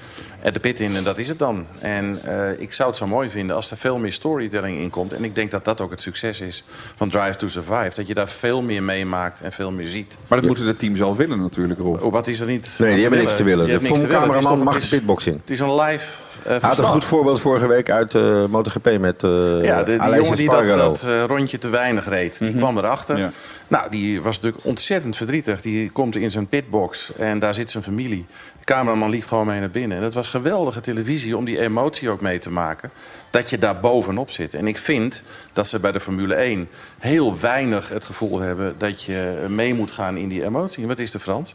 [0.42, 1.66] eh, de pit in en dat is het dan.
[1.78, 5.12] En eh, ik zou het zo mooi vinden als er veel meer storytelling in komt.
[5.12, 7.90] En ik denk dat dat ook het succes is van Drive to Survive.
[7.94, 10.18] Dat je daar veel meer meemaakt en veel meer ziet.
[10.26, 12.00] Maar dat moeten de teams wel willen natuurlijk, Rolf.
[12.02, 12.74] Oh, wat is er niet?
[12.78, 13.64] Nee, die hebben niks te willen.
[13.64, 14.40] Je hebt De niks te willen.
[14.40, 15.36] Toch- mag de pitbox in.
[15.40, 16.06] Het is een live
[16.42, 19.30] eh, Hij had een goed voorbeeld vorige week uit eh MotoGP met eh
[19.64, 23.32] Ja, de, die jongen die dat, dat rondje te weinig reed, die kwam erachter.
[23.68, 25.60] Nou, die was natuurlijk ontzettend verdrietig.
[25.60, 28.24] Die komt in zijn pitbox en daar zit zijn familie.
[28.58, 29.96] De cameraman liep gewoon mee naar binnen.
[29.96, 32.90] En dat was geweldige televisie om die emotie ook mee te maken.
[33.30, 34.54] Dat je daar bovenop zit.
[34.54, 38.74] En ik vind dat ze bij de Formule 1 heel weinig het gevoel hebben...
[38.78, 40.86] dat je mee moet gaan in die emotie.
[40.86, 41.54] Wat is de Frans?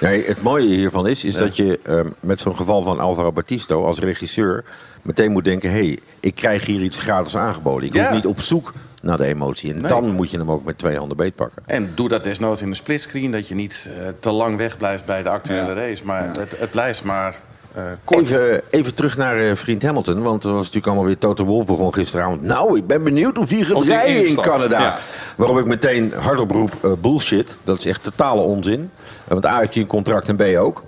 [0.00, 3.84] Nee, het mooie hiervan is, is dat je ehm, met zo'n geval van Alvaro Batisto
[3.84, 4.64] als regisseur
[5.02, 7.88] meteen moet denken: hé, hey, ik krijg hier iets gratis aangeboden.
[7.88, 8.02] Ik Ja.
[8.02, 9.74] hoef niet op zoek naar de emotie.
[9.74, 9.90] En Nee.
[9.90, 11.62] dan moet je hem ook met twee handen beetpakken.
[11.66, 13.30] En doe dat desnoods in een splitscreen.
[13.30, 16.04] Dat je niet eh, te lang wegblijft bij de actuele race.
[16.04, 17.40] Maar het, het blijft maar
[17.74, 18.20] eh, kort.
[18.30, 20.22] Even, even terug naar eh, vriend Hamilton.
[20.22, 22.42] Want er was natuurlijk allemaal weer Toto Wolff begon gisteravond.
[22.42, 24.80] Nou, ik ben benieuwd of hij gaat rijden in Canada.
[24.80, 24.98] ja.
[25.36, 27.56] Waarop ik meteen hardop roep, bullshit.
[27.64, 28.90] Dat is echt totale onzin.
[29.24, 30.82] Want A heeft hij een contract en B ook.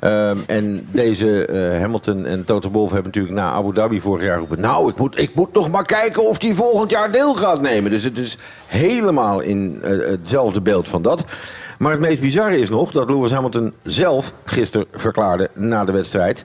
[0.00, 4.32] Ehm, en deze eh, Hamilton en Toto Wolff hebben natuurlijk na Abu Dhabi vorig jaar
[4.32, 4.60] geroepen...
[4.60, 7.90] nou, ik moet, ik moet nog maar kijken of hij volgend jaar deel gaat nemen.
[7.90, 11.24] Dus het is helemaal in eh, hetzelfde beeld van dat.
[11.78, 16.44] Maar het meest bizarre is nog dat Lewis Hamilton zelf gisteren verklaarde na de wedstrijd...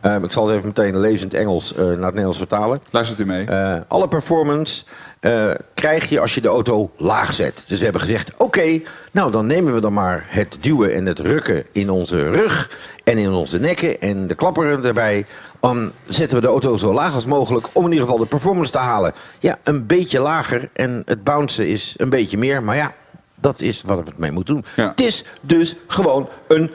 [0.00, 2.80] Ehm, ik zal het even meteen lezend Engels eh, naar het Nederlands vertalen.
[2.90, 3.46] Luistert u mee?
[3.46, 4.84] Eh, alle performance
[5.20, 7.62] eh, krijg je als je de auto laag zet.
[7.66, 8.80] Dus we hebben gezegd, oké,
[9.12, 13.18] nou dan nemen we dan maar het duwen en het rukken in onze rug en
[13.18, 15.26] in onze nekken en de klapper erbij.
[15.60, 18.72] Dan zetten we de auto zo laag als mogelijk om in ieder geval de performance
[18.72, 19.12] te halen.
[19.38, 22.92] Ja, een beetje lager en het bouncen is een beetje meer, maar ja,
[23.34, 24.64] dat is wat we mee moeten doen.
[24.76, 24.88] Ja.
[24.88, 26.70] Het is dus gewoon een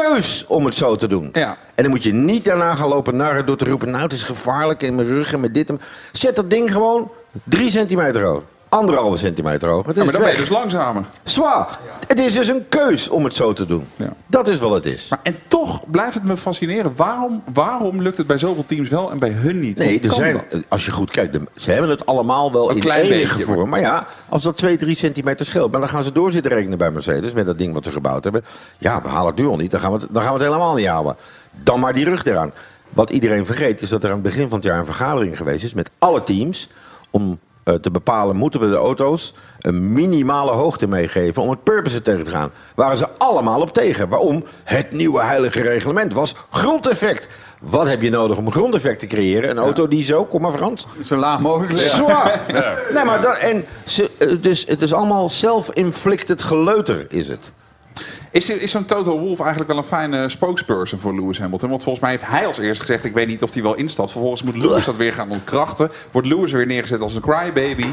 [0.00, 1.28] keus om het zo te doen.
[1.32, 1.56] Ja.
[1.74, 3.90] En dan moet je niet daarna gaan lopen narren door te roepen...
[3.90, 5.80] nou, het is gevaarlijk in mijn rug en met dit en...
[6.12, 7.10] Zet dat ding gewoon
[7.44, 8.42] drie centimeter hoog.
[8.72, 9.86] Anderhalve centimeter hoog.
[9.86, 10.48] Het Ja, is maar dan ben je weg.
[10.48, 11.04] dus langzamer.
[11.22, 11.78] Zwaar.
[12.06, 13.86] Het is dus een keus om het zo te doen.
[13.96, 14.12] Ja.
[14.26, 15.08] Dat is wat het is.
[15.10, 16.92] Maar, en toch blijft het me fascineren.
[16.96, 19.78] Waarom, waarom lukt het bij zoveel teams wel en bij hun niet?
[19.78, 20.62] Nee, er kan zijn, dat?
[20.68, 23.52] als je goed kijkt, de- ze hebben het allemaal wel Een in klein enige beetje,
[23.54, 23.68] vorm.
[23.68, 26.78] Maar ja, als dat 2, 3 centimeter scheelt, maar dan gaan ze door zitten rekenen
[26.78, 28.44] bij Mercedes met dat ding wat ze gebouwd hebben.
[28.78, 30.48] Ja, we halen het nu al niet, dan gaan we het, dan gaan we het
[30.48, 31.16] helemaal niet halen.
[31.62, 32.52] Dan maar die rug eraan.
[32.90, 35.64] Wat iedereen vergeet is dat er aan het begin van het jaar een vergadering geweest
[35.64, 36.68] is met alle teams
[37.10, 42.24] om te bepalen, moeten we de auto's een minimale hoogte meegeven om het purpose tegen
[42.24, 42.52] te gaan.
[42.74, 44.08] Waren ze allemaal op tegen.
[44.08, 44.44] Waarom?
[44.64, 47.28] Het nieuwe heilige reglement was grondeffect.
[47.60, 49.50] Wat heb je nodig om grondeffect te creëren?
[49.50, 50.86] Een auto die zo, kom maar Frans.
[51.00, 51.78] Zo laag mogelijk.
[51.78, 52.40] Zwaar.
[52.94, 57.52] Nee, maar dat, en ze, eh, dus het is allemaal self-inflicted geleuter, is het.
[58.32, 61.68] Is, is zo'n Toto Wolff eigenlijk wel een fijne spokesperson voor Lewis Hamilton?
[61.68, 63.04] Want volgens mij heeft hij als eerste gezegd...
[63.04, 64.10] ik weet niet of hij wel instapt.
[64.10, 65.90] Vervolgens moet Lewis dat weer gaan ontkrachten.
[66.10, 67.86] Wordt Lewis weer neergezet als een crybaby.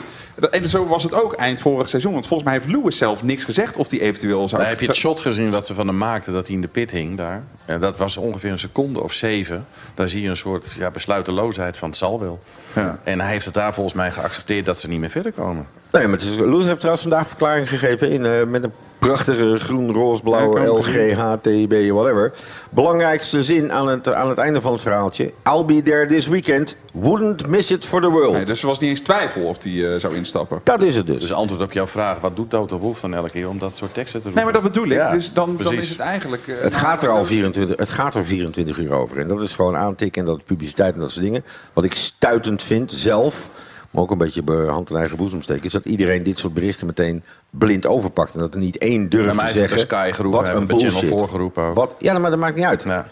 [0.51, 2.13] En zo was het ook eind vorig seizoen.
[2.13, 4.61] Want volgens mij heeft Lewis zelf niks gezegd of hij eventueel zou...
[4.61, 6.67] Daar heb je het shot gezien wat ze van hem maakten, dat hij in de
[6.67, 7.43] pit hing daar.
[7.65, 9.65] En dat was ongeveer een seconde of zeven.
[9.93, 12.39] Daar zie je een soort ja, besluiteloosheid van het zal wel.
[12.75, 12.99] Ja.
[13.03, 15.67] En hij heeft het daar volgens mij geaccepteerd dat ze niet meer verder komen.
[15.91, 19.55] Nee, maar het is, Lewis heeft trouwens vandaag verklaring gegeven in, eh, met een prachtige
[19.55, 22.33] groen, roze, blauwe Ja, ik ook LG, HTB, whatever.
[22.69, 25.31] Belangrijkste zin aan het, aan het einde van het verhaaltje.
[25.43, 26.75] I'll be there this weekend.
[26.93, 28.33] Wouldn't miss it for the world.
[28.33, 30.59] Nee, dus er was niet eens twijfel of hij eh, zou instappen.
[30.63, 31.21] Dat is het dus.
[31.21, 33.93] Dus antwoord op jouw vraag, wat doet Toto Wolff dan elke keer om dat soort
[33.93, 34.43] teksten te roepen?
[34.43, 34.97] Nee, maar dat bedoel ik.
[34.97, 36.47] Ja, dus dan, dan is het eigenlijk...
[36.47, 39.17] eh, Het gaat er al 24, het gaat er 24 uur over.
[39.17, 41.43] En dat is gewoon aantikken en dat is publiciteit en dat soort dingen.
[41.73, 43.49] Wat ik stuitend vind, zelf,
[43.91, 45.63] maar ook een beetje hand in eigen boezem steken...
[45.63, 48.33] is dat iedereen dit soort berichten meteen blind overpakt.
[48.33, 49.79] En dat er niet één durft te zeggen...
[49.79, 51.09] Sky geroepen, wat een Channel bullshit.
[51.09, 51.75] 4 geroepen ook.
[51.75, 52.83] Wat, ja, maar dat maakt niet uit.
[52.83, 53.07] Ja.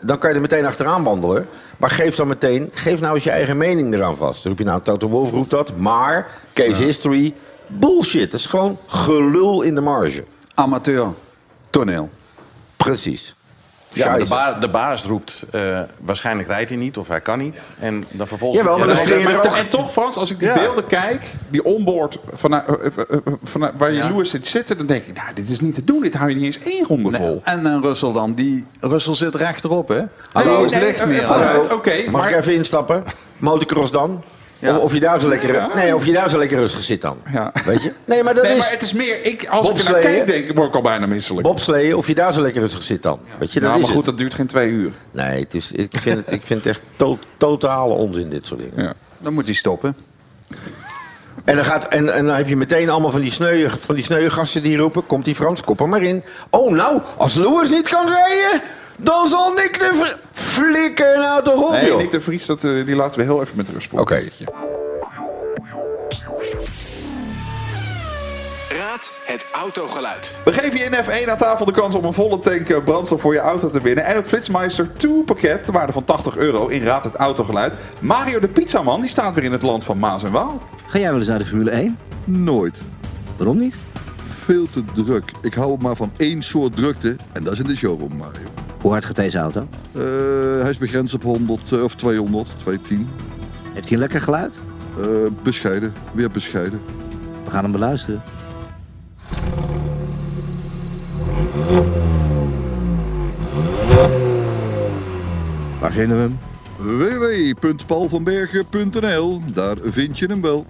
[0.00, 1.46] Dan kan je er meteen achteraan wandelen.
[1.76, 4.42] Maar geef dan meteen, geef nou eens je eigen mening eraan vast.
[4.42, 7.34] Dan roep je nou, Toto Wolff roept dat, maar case history,
[7.66, 8.30] bullshit.
[8.30, 10.24] Dat is gewoon gelul in de marge.
[10.54, 11.06] Amateur.
[11.70, 12.10] Toneel.
[12.76, 13.34] Precies.
[13.92, 14.52] Ja, maar de, Scheisse.
[14.52, 17.60] ba- de baas roept, eh, waarschijnlijk rijdt hij niet of hij kan niet.
[17.78, 18.60] En dan vervolgens...
[18.60, 20.54] Jawel, maar dan En toch, Frans, als ik die Ja.
[20.54, 25.14] beelden kijk, die onboard vanuit, eh, eh, waar je Lewis zit zitten, dan denk ik,
[25.14, 26.00] nou, dit is niet te doen.
[26.00, 27.40] Dit hou je niet eens één ronde vol.
[27.44, 30.02] En een Russell dan, die Russell zit rechterop, hè?
[30.32, 30.94] Hallo, is nee.
[31.72, 32.30] Oké, Mag maar...
[32.30, 33.04] ik even instappen?
[33.36, 34.22] Motocross dan?
[34.58, 34.76] Ja.
[34.76, 35.70] Of, of je daar zo lekker, Ja.
[35.74, 37.16] nee, of je daar zo lekker rustig zit dan.
[37.32, 37.52] Ja.
[37.64, 37.92] Weet je?
[38.04, 40.26] Nee, maar dat nee, is maar het is meer, ik, als ik er naar kijk,
[40.26, 41.46] denk ik, word ik al bijna misselijk.
[41.46, 43.18] bobsleeën, of je daar zo lekker rustig zit dan.
[43.38, 44.04] Weet je, is maar goed, het.
[44.04, 44.92] dat duurt geen twee uur.
[45.10, 48.60] Nee, het is, ik, vind het, ik vind het echt to- totale onzin, dit soort
[48.60, 48.84] dingen.
[48.84, 48.92] Ja.
[49.18, 49.96] Dan moet hij stoppen.
[51.44, 54.04] En, dan gaat, en, en dan heb je meteen allemaal van die sneuwe, van die
[54.04, 55.06] sneuwe gasten die roepen...
[55.06, 56.24] komt die Frans, kop er maar in.
[56.50, 58.60] Oh, nou, als Lewis niet kan rijden...
[59.02, 60.16] dan zal Nick de Vries...
[60.30, 61.96] Flikker nou toch op, Nee, joh.
[61.98, 64.00] Nick de Vries, dat, eh, die laten we heel even met rust voor.
[64.00, 64.20] Oké.
[68.68, 70.38] Raad het autogeluid.
[70.44, 73.20] We geven je in F1 aan tafel de kans om een volle tank eh, brandstof
[73.20, 74.04] voor je auto te winnen.
[74.04, 77.74] En het Flitsmeister 2 pakket, de waarde van 80 euro in Raad het Autogeluid.
[78.00, 80.62] Mario de Pizzaman, die staat weer in het land van Maas en Waal.
[80.86, 81.98] Ga jij wel eens naar de Formule 1?
[82.24, 82.80] Nooit.
[83.36, 83.74] Waarom niet?
[84.28, 85.32] Veel te druk.
[85.42, 88.67] Ik hou maar van één soort drukte en dat is in de showroom, Mario.
[88.80, 89.68] Hoe hard gaat deze auto?
[89.92, 90.02] Eh,
[90.60, 93.08] hij is begrensd op 100 eh, of 200, 210.
[93.72, 94.60] Heeft hij een lekker geluid?
[94.98, 95.06] Eh,
[95.42, 96.80] bescheiden, weer bescheiden.
[97.44, 98.22] We gaan hem beluisteren.
[105.80, 106.38] Waar vinden we hem?
[107.58, 110.66] www.paulvanbergen.nl, daar vind je hem wel.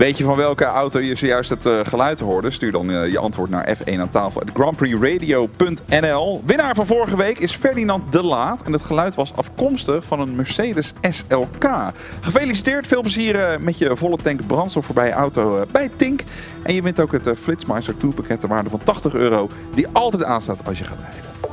[0.00, 2.50] Weet je van welke auto je zojuist het eh, geluid hoorde?
[2.50, 4.42] Stuur dan eh, je antwoord naar F1 aan tafel.
[4.52, 8.62] grandprixradio.nl Winnaar van vorige week is Ferdinand de Laat.
[8.62, 11.92] En het geluid was afkomstig van een Mercedes SLK.
[12.20, 16.22] Gefeliciteerd, veel plezier eh, met je volle tank brandstof voorbij je auto bij Tink.
[16.62, 19.48] En je wint ook het Flitsmeister 2 pakket ter waarde van 80 euro.
[19.74, 21.49] Die altijd aanstaat als je gaat rijden.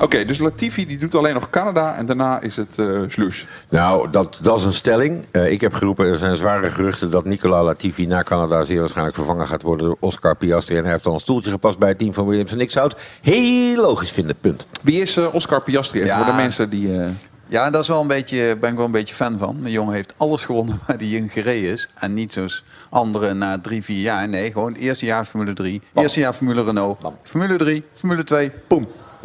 [0.00, 3.44] Oké, dus Latifi die doet alleen nog Canada en daarna is het eh slush.
[3.68, 5.24] Nou, dat, dat is een stelling.
[5.30, 9.16] Eh, ik heb geroepen, er zijn zware geruchten dat Nicola Latifi naar Canada zeer waarschijnlijk
[9.16, 10.76] vervangen gaat worden door Oscar Piastri.
[10.76, 12.52] En hij heeft al een stoeltje gepast bij het team van Williams.
[12.52, 14.66] En ik zou het heel logisch vinden, punt.
[14.82, 15.98] Wie is eh, Oscar Piastri?
[16.00, 16.16] Even Ja.
[16.22, 17.00] voor de mensen die...
[17.02, 17.08] eh,
[17.48, 19.56] Ja, daar is wel een beetje, ben ik wel een beetje fan van.
[19.62, 21.88] De jongen heeft alles gewonnen waar hij in gereden is.
[21.94, 24.28] En niet zoals anderen na drie, vier jaar.
[24.28, 25.82] Nee, gewoon het eerste jaar Formule 3.
[25.94, 26.98] Eerste jaar Formule Renault.
[27.22, 28.50] Formule 3, Formule 2,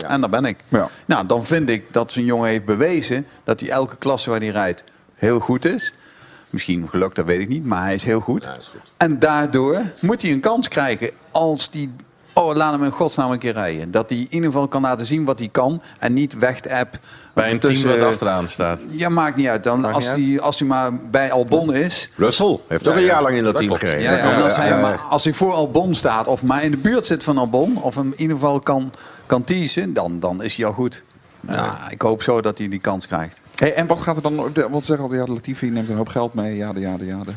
[0.03, 0.57] En daar ben ik.
[0.67, 0.89] Ja.
[1.05, 3.27] Nou, dan vind ik dat zo'n jongen heeft bewezen...
[3.43, 4.83] dat hij elke klasse waar hij rijdt
[5.15, 5.93] heel goed is.
[6.49, 8.49] Misschien geluk, dat weet ik niet, maar hij is heel goed.
[8.97, 11.93] En daardoor moet hij een kans krijgen als die...
[12.33, 13.91] Oh, laat hem in godsnaam een keer rijden.
[13.91, 15.81] Dat hij in ieder geval kan laten zien wat hij kan.
[15.99, 16.99] En niet weg-app.
[17.33, 18.79] Bij een team wat achteraan staat.
[18.89, 19.63] Ja, maakt niet uit.
[19.63, 22.09] Dan, Maakt als, niet hij, als hij maar bij Albon is.
[22.15, 23.11] Russell heeft ook Ja, een ja.
[23.11, 24.01] jaar lang in dat, Dat team gereden.
[24.01, 26.77] Ja, als, hij, Ja, ja, maar, als hij voor Albon staat of maar in de
[26.77, 28.91] buurt zit van Albon, of hem in ieder geval kan,
[29.25, 31.03] kan teasen, dan, dan is hij al goed.
[31.47, 33.37] Ja, ik hoop zo dat hij die kans krijgt.
[33.55, 34.35] Hey, en wat gaat er dan...
[34.69, 36.55] Want zeggen altijd, ja, Latifi neemt een hoop geld mee.
[36.55, 37.31] Ja, de, ja, de, ja, de.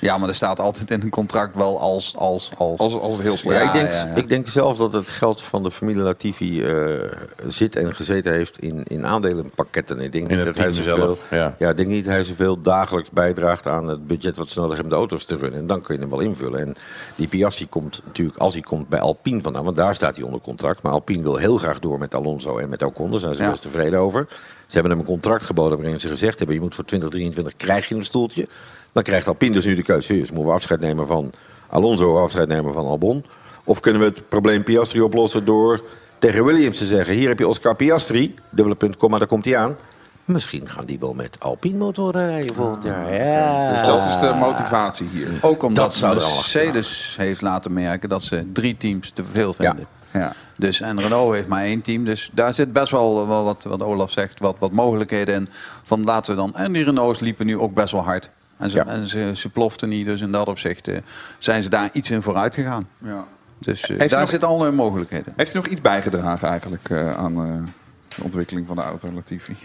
[0.00, 2.16] Ja, maar er staat altijd in een contract wel als...
[2.16, 2.78] als, als.
[2.78, 3.62] Als, als heel slecht.
[3.62, 4.14] ja, ik, denk, ja, ja.
[4.14, 7.12] ik denk zelf dat het geld van de familie Latifi eh,
[7.48, 10.00] zit en gezeten heeft in, in aandelenpakketten.
[10.00, 11.18] Ik denk In niet dat hij zoveel, zelf,
[11.58, 11.68] ja.
[11.68, 14.92] ik denk niet dat hij zoveel dagelijks bijdraagt aan het budget wat ze nodig hebben
[14.92, 15.58] om de auto's te runnen.
[15.60, 16.60] En dan kun je hem wel invullen.
[16.60, 16.74] En
[17.16, 19.64] die Piastri komt natuurlijk, als hij komt, bij Alpine vandaan.
[19.64, 20.82] Want daar staat hij onder contract.
[20.82, 23.10] Maar Alpine wil heel graag door met Alonso en met Ocon.
[23.10, 23.50] Daar zijn ze Ja.
[23.50, 24.26] best tevreden over.
[24.66, 26.56] Ze hebben hem een contract geboden waarin ze gezegd hebben...
[26.56, 28.48] je moet voor 2023 krijg je een stoeltje.
[28.92, 30.12] Dan krijgt Alpine dus nu de keuze.
[30.12, 31.32] Dus moeten we afscheid nemen van
[31.68, 33.24] Alonso of afscheid nemen van Albon?
[33.64, 35.82] Of kunnen we het probleem Piastri oplossen door
[36.18, 37.14] tegen Williams te zeggen...
[37.14, 39.76] hier heb je Oscar Piastri, dubbele punt, komma, daar komt hij aan.
[40.24, 43.14] Misschien gaan die wel met Alpine motoren rijden volgend jaar.
[43.14, 43.68] Ja.
[43.70, 45.28] Dus dat is de motivatie hier.
[45.40, 49.24] Ook omdat Dat zou er allemaal Mercedes heeft laten merken dat ze drie teams te
[49.24, 49.86] veel vinden.
[50.12, 50.32] Ja.
[50.56, 52.04] Dus, en Renault heeft maar één team.
[52.04, 55.48] Dus daar zit best wel, wel wat, wat Olaf zegt, wat, wat mogelijkheden in.
[55.82, 56.54] Van laten we dan.
[56.54, 58.30] En die Renaults liepen nu ook best wel hard.
[58.60, 58.86] En ze, Ja.
[58.86, 60.06] en ze, ze ploften niet.
[60.06, 60.96] Dus in dat opzicht eh,
[61.38, 62.88] zijn ze daar iets in vooruit gegaan.
[62.98, 63.24] Ja.
[63.58, 65.32] Dus eh, daar nog- zitten alle mogelijkheden.
[65.36, 67.72] Heeft hij nog iets bijgedragen eigenlijk eh, aan eh,
[68.16, 69.56] de ontwikkeling van de auto, Latifi?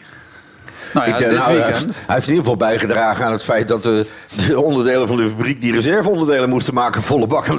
[0.94, 1.76] Nou ja, Ik dit nou, hij, weekend.
[1.86, 4.08] heeft, hij heeft in ieder geval bijgedragen aan het feit dat de,
[4.48, 7.56] de onderdelen van de fabriek die reserveonderdelen moesten maken, volle bak aan,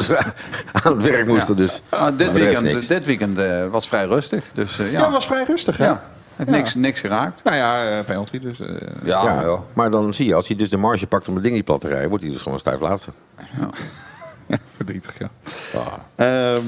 [0.73, 1.57] het werk moesten.
[1.57, 1.83] Dus.
[1.89, 4.45] Ah, dit, weekend, dit weekend eh, was vrij rustig.
[4.55, 5.85] Dus eh, Ja, ja, het was vrij rustig, hè?
[5.85, 6.03] ja.
[6.37, 6.45] Ja.
[6.51, 7.45] Niks, niks geraakt.
[7.45, 8.61] Nou ja, eh, penalty dus.
[8.61, 8.69] eh,
[9.05, 9.59] Ja, Ja, ja.
[9.73, 11.81] Maar dan zie je, als hij dus de marge pakt om het ding niet plat
[11.81, 13.11] te rijden, wordt hij dus gewoon stijf laatste.
[14.77, 15.31] verdrietig, ja.
[16.15, 16.63] Ehm,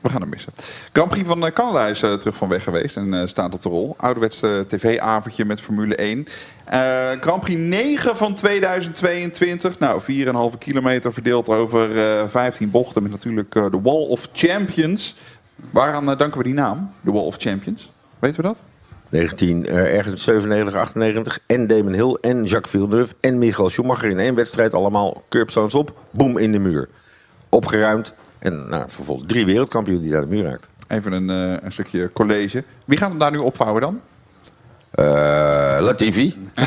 [0.00, 0.52] we gaan hem missen.
[0.92, 3.68] Grand Prix van eh, Canada is terug van weg geweest en eh, staat op de
[3.68, 3.94] rol.
[3.98, 6.26] Ouderwets eh, tv-avondje met Formule 1.
[6.64, 9.78] Eh, Grand Prix 9 van 2022.
[9.78, 10.00] Nou,
[10.52, 13.02] 4,5 kilometer verdeeld over eh 15 bochten.
[13.02, 15.16] Met natuurlijk eh, de Wall of Champions.
[15.70, 16.92] Waaraan danken we die naam?
[17.00, 17.90] De Wall of Champions.
[18.18, 18.62] Weten we dat?
[19.08, 21.38] 19, eh, ergens 97, 98.
[21.46, 24.74] En Damon Hill en Jacques Villeneuve en Michael Schumacher in één wedstrijd.
[24.74, 25.92] Allemaal curbstones op.
[26.10, 26.88] Boom in de muur.
[27.48, 28.12] Opgeruimd.
[28.38, 30.68] En nou, vervolgens drie wereldkampioenen die daar de muur raakt.
[30.88, 32.64] Even een, eh, een stukje college.
[32.84, 34.00] Wie gaat hem daar nu opvouwen dan?
[34.90, 36.34] Eh Latifi.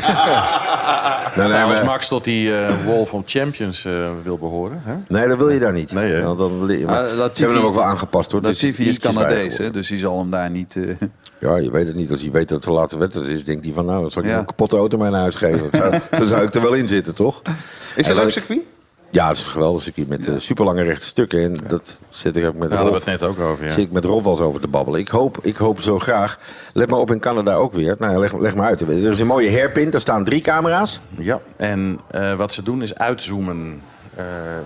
[1.36, 4.80] Nou, nee, als Max tot die eh Wall of Champions eh, wil behoren.
[4.84, 4.94] Hè?
[5.08, 5.92] Nee, dat wil je daar niet.
[5.92, 6.22] Nee, hè?
[6.22, 6.68] Want dan, maar,
[7.02, 8.40] Ah, ze Latifi- hebben hem ook wel aangepast hoor.
[8.40, 10.76] Latifi is Canadees, hè, dus die zal hem daar niet...
[11.42, 12.10] Ja, je weet het niet.
[12.12, 14.22] Als hij weet dat het de laatste wedstrijd is, denkt hij van nou, dat zal
[14.22, 14.38] ik Ja.
[14.38, 15.60] een kapotte auto mee naar huis geven.
[15.70, 17.42] Dat zou, dan zou ik er wel in zitten, toch?
[17.42, 17.52] Is
[17.96, 18.60] het een dat- leuk circuit?
[19.10, 21.42] Ja, het is een geweldig circuit met eh, super lange rechte stukken.
[21.42, 23.64] En dat zit ik ook met Daar hadden we het net ook over.
[23.64, 23.70] Ja.
[23.70, 25.00] Zit ik met Rolf wel eens over te babbelen.
[25.00, 26.38] Ik hoop, ik hoop zo graag.
[26.72, 27.96] Let maar op in Canada ook weer.
[27.98, 28.80] Nou, leg, leg maar uit.
[28.80, 29.90] Er is een mooie hairpin.
[29.90, 31.00] Daar staan drie camera's.
[31.16, 33.80] Ja, en eh, wat ze doen is uitzoomen.
[34.14, 34.24] Eh,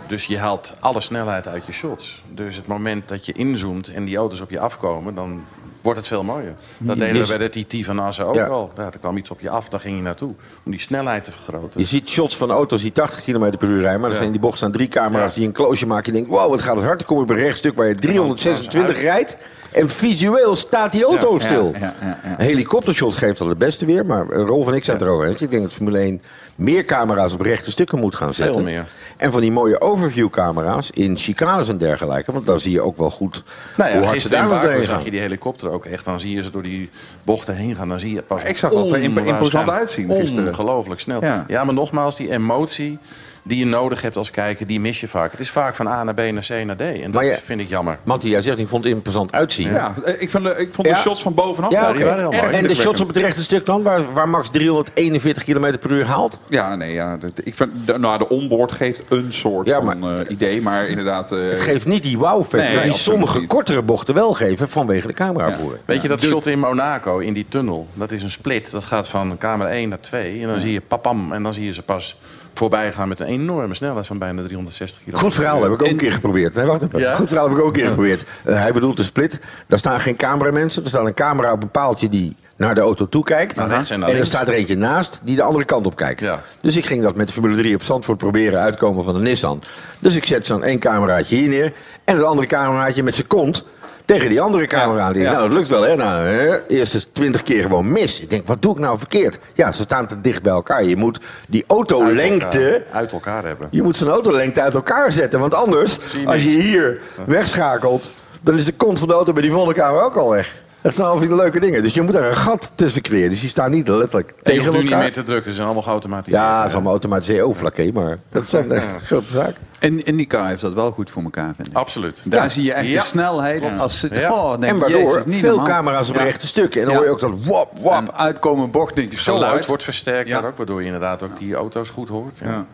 [0.08, 2.22] dus je haalt alle snelheid uit je shots.
[2.34, 5.40] Dus het moment dat je inzoomt en die auto's op je afkomen, dan
[5.86, 6.54] wordt het veel mooier.
[6.78, 8.46] Dat deden we bij de TT van Assen ook Ja.
[8.46, 8.70] al.
[8.76, 10.34] Ja, er kwam iets op je af, daar ging je naartoe.
[10.64, 11.80] Om die snelheid te vergroten.
[11.80, 14.00] Je ziet shots van auto's die 80 km per uur rijden.
[14.00, 16.06] Maar er zijn in die bocht staan drie camera's die een kloosje maken.
[16.06, 16.98] Je denkt, wow, wat gaat het hard.
[16.98, 19.36] Dan kom je op een rechtstuk waar je 326 rijdt.
[19.72, 21.72] En visueel staat die auto Ja, stil.
[21.80, 24.06] ja, ja, helikoptershot geeft al het beste weer.
[24.06, 25.28] Maar Rolf en ik het erover.
[25.40, 26.22] Ik denk dat Formule 1
[26.54, 28.54] meer camera's op rechte stukken moet gaan zetten.
[28.54, 28.84] Veel meer.
[29.16, 32.32] En van die mooie overview camera's in chicanes en dergelijke.
[32.32, 33.42] Want dan zie je ook wel goed
[33.76, 36.04] Nou ja, hoe hard ze daar zag je die helikopter ook echt.
[36.04, 36.90] Dan zie je ze door die
[37.22, 37.88] bochten heen gaan.
[37.88, 40.48] Dan zie je pas Ik zag dat er imp- imposant uitzien gisteren.
[40.48, 41.24] Ongelooflijk snel.
[41.24, 41.44] Ja.
[41.48, 41.64] Ja.
[41.64, 42.98] maar nogmaals, die emotie
[43.46, 45.30] die je nodig hebt als kijker, die mis je vaak.
[45.30, 46.80] Het is vaak van A naar B naar C naar D.
[46.80, 47.98] En dat je- vind ik jammer.
[48.04, 49.72] Mattie, jij zegt, ik vond het imposant uitzien.
[49.72, 51.00] Ja, ik vond de, ik vond de Ja.
[51.00, 52.54] shots van bovenaf Ja, die waren heel mooi.
[52.54, 56.06] En de shots op het rechte stuk dan, waar, waar Max 341 km per uur
[56.06, 56.38] haalt?
[56.48, 57.16] Ja, nee, ja.
[57.16, 60.88] de- Ik vind, de, nou, de onboard geeft een soort Ja, van eh, idee, maar
[60.88, 61.32] inderdaad...
[61.32, 63.48] eh, Het geeft niet die wow-factor Nee, die sommige niet.
[63.48, 65.82] kortere bochten wel geven vanwege de cameravoering.
[65.84, 67.86] Weet je dat shot in Monaco, in die tunnel?
[67.94, 68.70] Dat is een split.
[68.70, 70.40] Dat gaat van camera 1 naar 2.
[70.42, 71.32] En dan zie je papam.
[71.32, 72.16] En dan zie je ze pas
[72.58, 75.16] voorbij gaan met een enorme snelheid van bijna 360 km.
[75.16, 76.54] Goed verhaal, heb ik ook een keer geprobeerd.
[76.54, 76.98] Nee, wacht even.
[76.98, 77.14] Ja?
[77.14, 78.24] Goed verhaal heb ik ook een keer geprobeerd.
[78.44, 79.40] Eh, hij bedoelt de split.
[79.66, 80.82] Daar staan geen cameramensen.
[80.82, 83.58] Er staat een camera op een paaltje die naar de auto toe kijkt.
[83.58, 86.20] En er staat er eentje naast die de andere kant op kijkt.
[86.20, 86.42] Ja.
[86.60, 89.62] Dus ik ging dat met de Formule 3 op Zandvoort proberen uitkomen van de Nissan.
[89.98, 91.72] Dus ik zet zo'n één cameraatje hier neer.
[92.04, 93.64] En het andere cameraatje met zijn kont
[94.06, 95.12] tegen die andere camera.
[95.12, 95.22] Die.
[95.22, 95.96] Nou, dat lukt wel, hè?
[95.96, 98.20] Nou, hè, eerste twintig keer gewoon mis.
[98.20, 99.38] Ik denk, wat doe ik nou verkeerd?
[99.54, 100.84] Ja, ze staan te dicht bij elkaar.
[100.84, 102.72] Je moet die Uit autolengte...
[102.72, 103.68] elkaar, uit elkaar hebben.
[103.70, 105.40] Je moet zijn autolengte uit elkaar zetten.
[105.40, 108.08] Want anders, je als je hier wegschakelt...
[108.40, 110.64] dan is de kont van de auto bij die volgende camera ook al weg.
[110.80, 111.82] Dat zijn al die leuke dingen.
[111.82, 113.30] Dus je moet daar een gat tussen creëren.
[113.30, 115.02] Dus die staan niet letterlijk En je tegen hoeft nu niet elkaar.
[115.04, 115.50] meer te drukken.
[115.50, 116.42] Ze zijn allemaal geautomatiseerd.
[116.42, 119.54] Ja, het is allemaal automatisch oh, vlakke, maar dat zijn de grote zaken.
[119.78, 121.74] En IndyCar heeft dat wel goed voor elkaar, vind ik.
[121.74, 122.20] Absoluut.
[122.24, 122.48] Daar Ja.
[122.48, 123.00] zie je echt Ja.
[123.00, 123.70] de snelheid.
[123.78, 124.32] Als ze, Ja.
[124.32, 125.66] oh, denk En je, waardoor jezus, niet veel normaal.
[125.74, 126.22] camera's op Ja.
[126.22, 126.80] rechte stukken.
[126.80, 126.98] En dan Ja.
[127.00, 127.92] hoor je ook dat wap, wap.
[128.00, 129.66] En uitkomen bocht, denk je zo Geluid hard.
[129.66, 130.40] wordt versterkt Ja.
[130.40, 132.38] daar ook, waardoor je inderdaad ook die auto's goed hoort.
[132.38, 132.50] Ja.
[132.50, 132.66] Ja.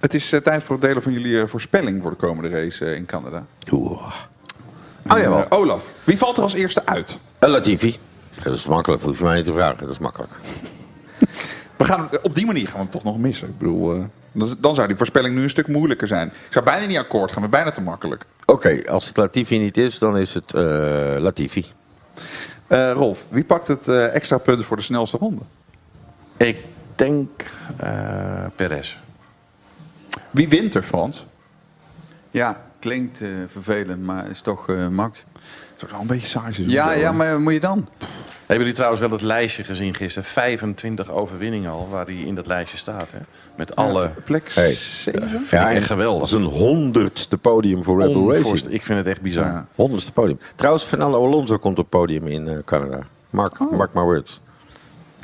[0.00, 2.84] Het is eh, tijd voor het delen van jullie eh, voorspelling voor de komende race
[2.84, 3.44] eh, in Canada.
[3.70, 3.90] Oeh.
[5.10, 5.38] Oh ja, wel.
[5.38, 7.18] Eh, Olaf, wie valt er als eerste uit?
[7.50, 7.96] Latifi.
[8.42, 9.78] Dat is makkelijk, hoef je mij niet te vragen.
[9.78, 10.32] Dat is makkelijk.
[11.76, 13.48] We gaan, op die manier gaan we hem toch nog missen.
[13.48, 14.00] Ik bedoel, eh,
[14.32, 16.28] dan, dan zou die voorspelling nu een stuk moeilijker zijn.
[16.28, 18.24] Ik zou bijna niet akkoord gaan, maar bijna te makkelijk.
[18.46, 20.62] Oké, als het Latifi niet is, dan is het eh,
[21.18, 21.66] Latifi.
[22.66, 25.42] Eh, Rolf, wie pakt het eh, extra punten voor de snelste ronde?
[26.36, 26.56] Ik
[26.94, 27.30] denk
[27.76, 28.96] eh Perez.
[30.30, 31.26] Wie wint er, Frans?
[32.30, 35.24] Ja, klinkt eh, vervelend, maar is toch eh, Max.
[35.82, 36.74] Het is wel een beetje saai seizoen.
[36.74, 37.88] Ja, ja, maar moet je dan?
[38.38, 40.28] Hebben jullie trouwens wel het lijstje gezien gisteren?
[40.28, 43.06] 25 overwinningen al, waar hij in dat lijstje staat.
[43.10, 43.18] Hè?
[43.56, 44.10] Met alle...
[44.24, 44.72] Plek Hey.
[44.74, 45.28] 7?
[45.28, 46.18] Vind ik echt geweldig.
[46.18, 48.70] Dat is een honderdste podium voor Onvoorst- Racing.
[48.72, 49.44] Ik vind het echt bizar.
[49.44, 49.66] Ja.
[49.74, 50.38] Honderdste podium.
[50.54, 52.98] Trouwens, Fernando Alonso komt op het podium in eh, Canada.
[53.30, 54.40] Mark, mark my words.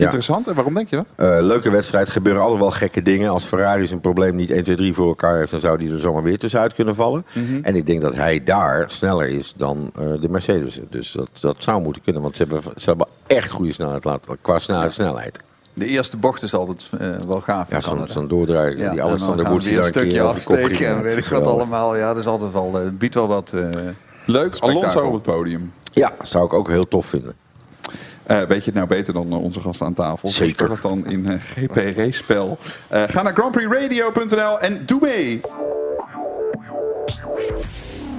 [0.05, 0.47] Interessant.
[0.49, 1.05] En waarom denk je dat?
[1.15, 2.09] Eh, leuke wedstrijd.
[2.11, 3.31] Gebeuren altijd wel gekke dingen.
[3.31, 5.51] Als Ferrari zijn probleem niet 1, 2, 3 voor elkaar heeft...
[5.51, 7.25] dan zou die er zomaar weer tussenuit kunnen vallen.
[7.33, 7.59] Mhm.
[7.63, 10.81] En ik denk dat hij daar sneller is dan eh, de Mercedes.
[10.91, 12.23] Dus dat, dat zou moeten kunnen.
[12.23, 14.93] Want ze hebben, ze hebben echt goede snelheid laten, qua snelheid.
[14.93, 15.39] snelheid.
[15.75, 17.71] De eerste bocht is altijd eh, wel gaaf.
[17.71, 18.79] Ja, zo'n doordraaien.
[18.79, 21.97] Ja, die Alexander weer die een stukje afsteken en weet ik wat allemaal.
[21.97, 23.53] Ja, dat is altijd wel, biedt wel wat.
[23.53, 23.69] eh,
[24.25, 24.57] Leuk.
[24.59, 25.73] Alonso op het podium.
[25.93, 27.35] Ja, zou ik ook heel tof vinden.
[28.29, 30.29] Eh, weet je het nou beter dan eh, onze gasten aan tafel?
[30.29, 30.71] Zeker.
[30.71, 32.59] Het dan in eh, GP Race-spel.
[32.89, 35.41] Eh, ga naar grandprixradio.nl en doe mee!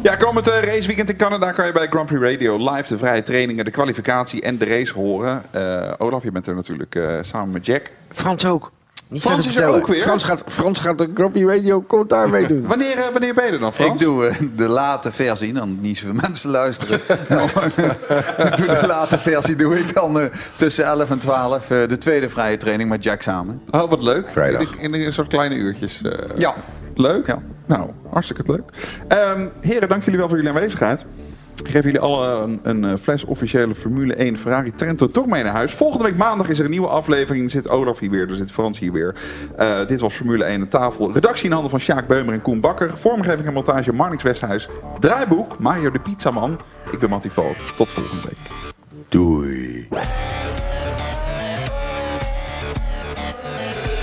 [0.01, 3.65] Ja, komend raceweekend in Canada kan je bij Grand Prix Radio live de vrije trainingen,
[3.65, 5.43] de kwalificatie en de race horen.
[5.51, 7.91] Eh, Olaf, je bent er natuurlijk eh, samen met Jack.
[8.09, 8.71] Frans ook.
[9.09, 10.01] Niet Frans verder is er ook weer?
[10.01, 12.67] Frans gaat, Frans gaat de Grumpy Radio commentaar meedoen.
[12.67, 13.91] Wanneer, eh, wanneer ben je er dan, Frans?
[14.01, 16.99] Ik doe eh, de late versie, dan niet zoveel mensen luisteren.
[17.29, 17.49] Nou,
[18.49, 20.25] ik doe de late versie doe ik dan eh,
[20.55, 21.71] tussen 11 en 12.
[21.71, 23.61] eh, de tweede vrije training met Jack samen.
[23.71, 24.29] Oh, wat leuk.
[24.29, 24.61] Vrijdag.
[24.77, 26.01] In, in een soort kleine uurtjes.
[26.01, 26.11] eh.
[26.35, 26.53] Ja.
[26.95, 27.27] Leuk?
[27.27, 27.41] Ja.
[27.65, 28.63] Nou, hartstikke leuk.
[29.07, 31.05] Ehm, heren, dank jullie wel voor jullie aanwezigheid.
[31.63, 35.43] Ik geef jullie alle een, een eh, fles officiële Formule 1 Ferrari Trento toch mee
[35.43, 35.73] naar huis.
[35.73, 37.51] Volgende week maandag is er een nieuwe aflevering.
[37.51, 39.15] Zit Olaf hier weer, er zit Frans hier weer.
[39.57, 41.13] Eh, dit was Formule 1 aan tafel.
[41.13, 42.97] Redactie in handen van Sjaak Beumer en Koen Bakker.
[42.97, 44.67] Vormgeving en montage Marnix Westhuis.
[44.99, 46.59] Draaiboek Mario de Pizzaman.
[46.91, 47.55] Ik ben Mattie Valk.
[47.75, 48.73] Tot volgende week.
[49.09, 49.87] Doei.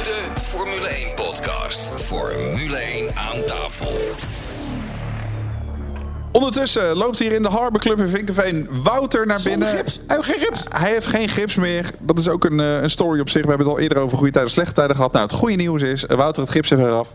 [0.05, 1.91] De Formule 1 podcast.
[2.01, 3.93] Formule 1 aan tafel.
[6.37, 9.69] Ondertussen loopt hier in de Harbor Club in Vinkenveen Wouter naar binnen.
[9.69, 10.01] gips?
[10.07, 10.65] Hij heeft geen gips.
[10.69, 11.91] Hij heeft geen gips meer.
[11.99, 13.43] Dat is ook een, eh, een story op zich.
[13.43, 15.13] We hebben het al eerder over goede tijden en slechte tijden gehad.
[15.13, 17.09] Nou, het goede nieuws is, eh, Wouter, het gips is eraf.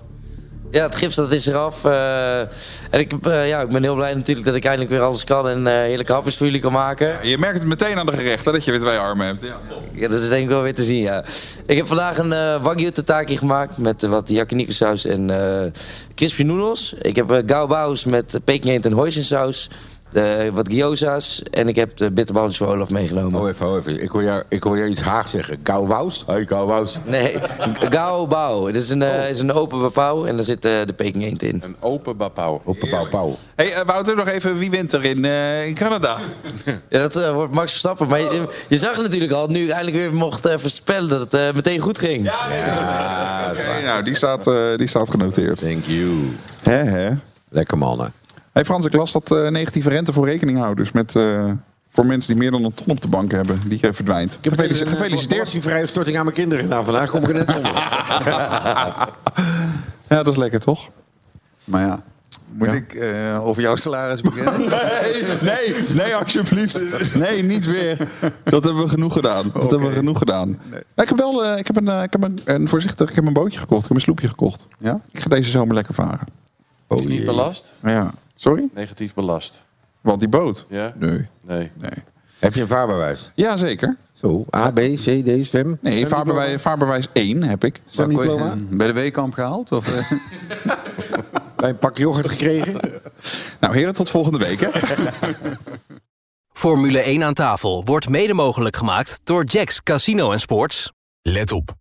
[0.71, 1.85] Ja, het gips dat is eraf.
[1.85, 5.23] eh, en ik, eh, ja, ik ben heel blij natuurlijk dat ik eindelijk weer alles
[5.23, 7.17] kan en eh, heerlijke hapjes voor jullie kan maken.
[7.21, 9.41] Je merkt het meteen aan de gerechten dat je weer twee armen hebt.
[9.41, 9.83] Ja, top.
[9.93, 11.23] Ja, dat is denk ik wel weer te zien, ja.
[11.65, 15.29] Ik heb vandaag een wagyu tataki gemaakt met wat yakiniku saus en
[16.15, 16.93] crispy noodles.
[17.01, 19.69] Ik heb uh, gaobaos met peking en hoisinsaus.
[20.13, 23.41] Eh, wat gyoza's en ik heb de bitterballetjes voor Olaf meegenomen.
[23.41, 24.03] Oh, even, oh, even.
[24.03, 25.59] Ik hoor jou, ik hoor jou iets Haag zeggen.
[25.63, 26.23] Gauwous?
[26.25, 26.97] Hoi, Gauwous.
[27.05, 27.35] Nee,
[27.89, 28.65] gaobao.
[28.65, 31.43] Het is een, eh, is een open bapau en daar zit eh, de peking eend
[31.43, 31.61] in.
[31.63, 32.59] Een open bapau.
[32.63, 33.37] Op de pauw, pauw.
[33.55, 36.17] Hey, Wouter, nog even wie wint er in, eh, in Canada?
[36.89, 38.07] Ja, dat wordt Max Verstappen.
[38.07, 41.53] Maar je, je zag natuurlijk al, nu ik eindelijk weer mocht voorspellen dat het eh,
[41.53, 42.27] meteen goed ging.
[43.51, 45.57] Oké, nou, die staat, eh, die staat genoteerd.
[45.57, 46.09] Thank you.
[46.61, 47.09] Hè, hè?
[47.49, 48.13] Lekker mannen.
[48.51, 51.15] Hey Frans, ik las dat eh, negatieve rente voor rekeninghouders met...
[51.15, 51.51] eh,
[51.89, 54.33] voor mensen die meer dan een ton op de bank hebben, die eh, verdwijnt.
[54.33, 55.29] Ik heb Gefelici- een gefeliciteerd.
[55.29, 57.09] belastingvrije storting aan mijn kinderen gedaan vandaag.
[57.09, 57.71] Kom ik er net onder.
[60.07, 60.89] Ja, dat is lekker, toch?
[61.63, 62.03] Maar ja,
[62.51, 62.73] moet Ja.
[62.73, 64.53] ik eh, over jouw salaris beginnen?
[64.69, 67.15] Nee, nee, nee, alsjeblieft.
[67.15, 67.97] Nee, niet weer.
[68.43, 69.49] Dat hebben we genoeg gedaan.
[69.53, 70.59] Dat hebben we genoeg gedaan.
[70.95, 73.25] Ik heb wel, eh, ik heb een, eh, ik heb een, een voorzichtig, ik heb
[73.25, 73.81] een bootje gekocht.
[73.81, 74.67] Ik heb een sloepje gekocht.
[74.79, 75.01] Ja?
[75.11, 76.27] Ik ga deze zomer lekker varen.
[76.87, 77.73] Oh, Is niet belast?
[77.83, 78.11] Ja.
[78.41, 78.69] Sorry?
[78.73, 79.61] Negatief belast.
[80.01, 80.65] Want die boot?
[80.69, 80.93] Ja?
[80.97, 81.27] Nee.
[81.45, 81.71] Nee.
[81.75, 82.03] Nee.
[82.39, 83.31] Heb je een vaarbewijs?
[83.35, 83.97] Ja, zeker.
[84.13, 85.77] Zo, A, B, C, D, zwem?
[85.81, 87.79] Nee, vaarbewijs, vaarbewijs 1 heb ik.
[87.85, 88.55] Zwemdiploma?
[88.57, 89.71] Bij de weekamp gehaald?
[89.71, 90.11] Of, eh?
[91.55, 92.73] Bij een pak yoghurt gekregen?
[93.59, 94.59] Nou, heren, tot volgende week.
[94.59, 94.69] Hè?
[96.53, 100.91] Formule 1 aan tafel wordt mede mogelijk gemaakt door Jacks Casino en Sports.
[101.21, 101.80] Let op.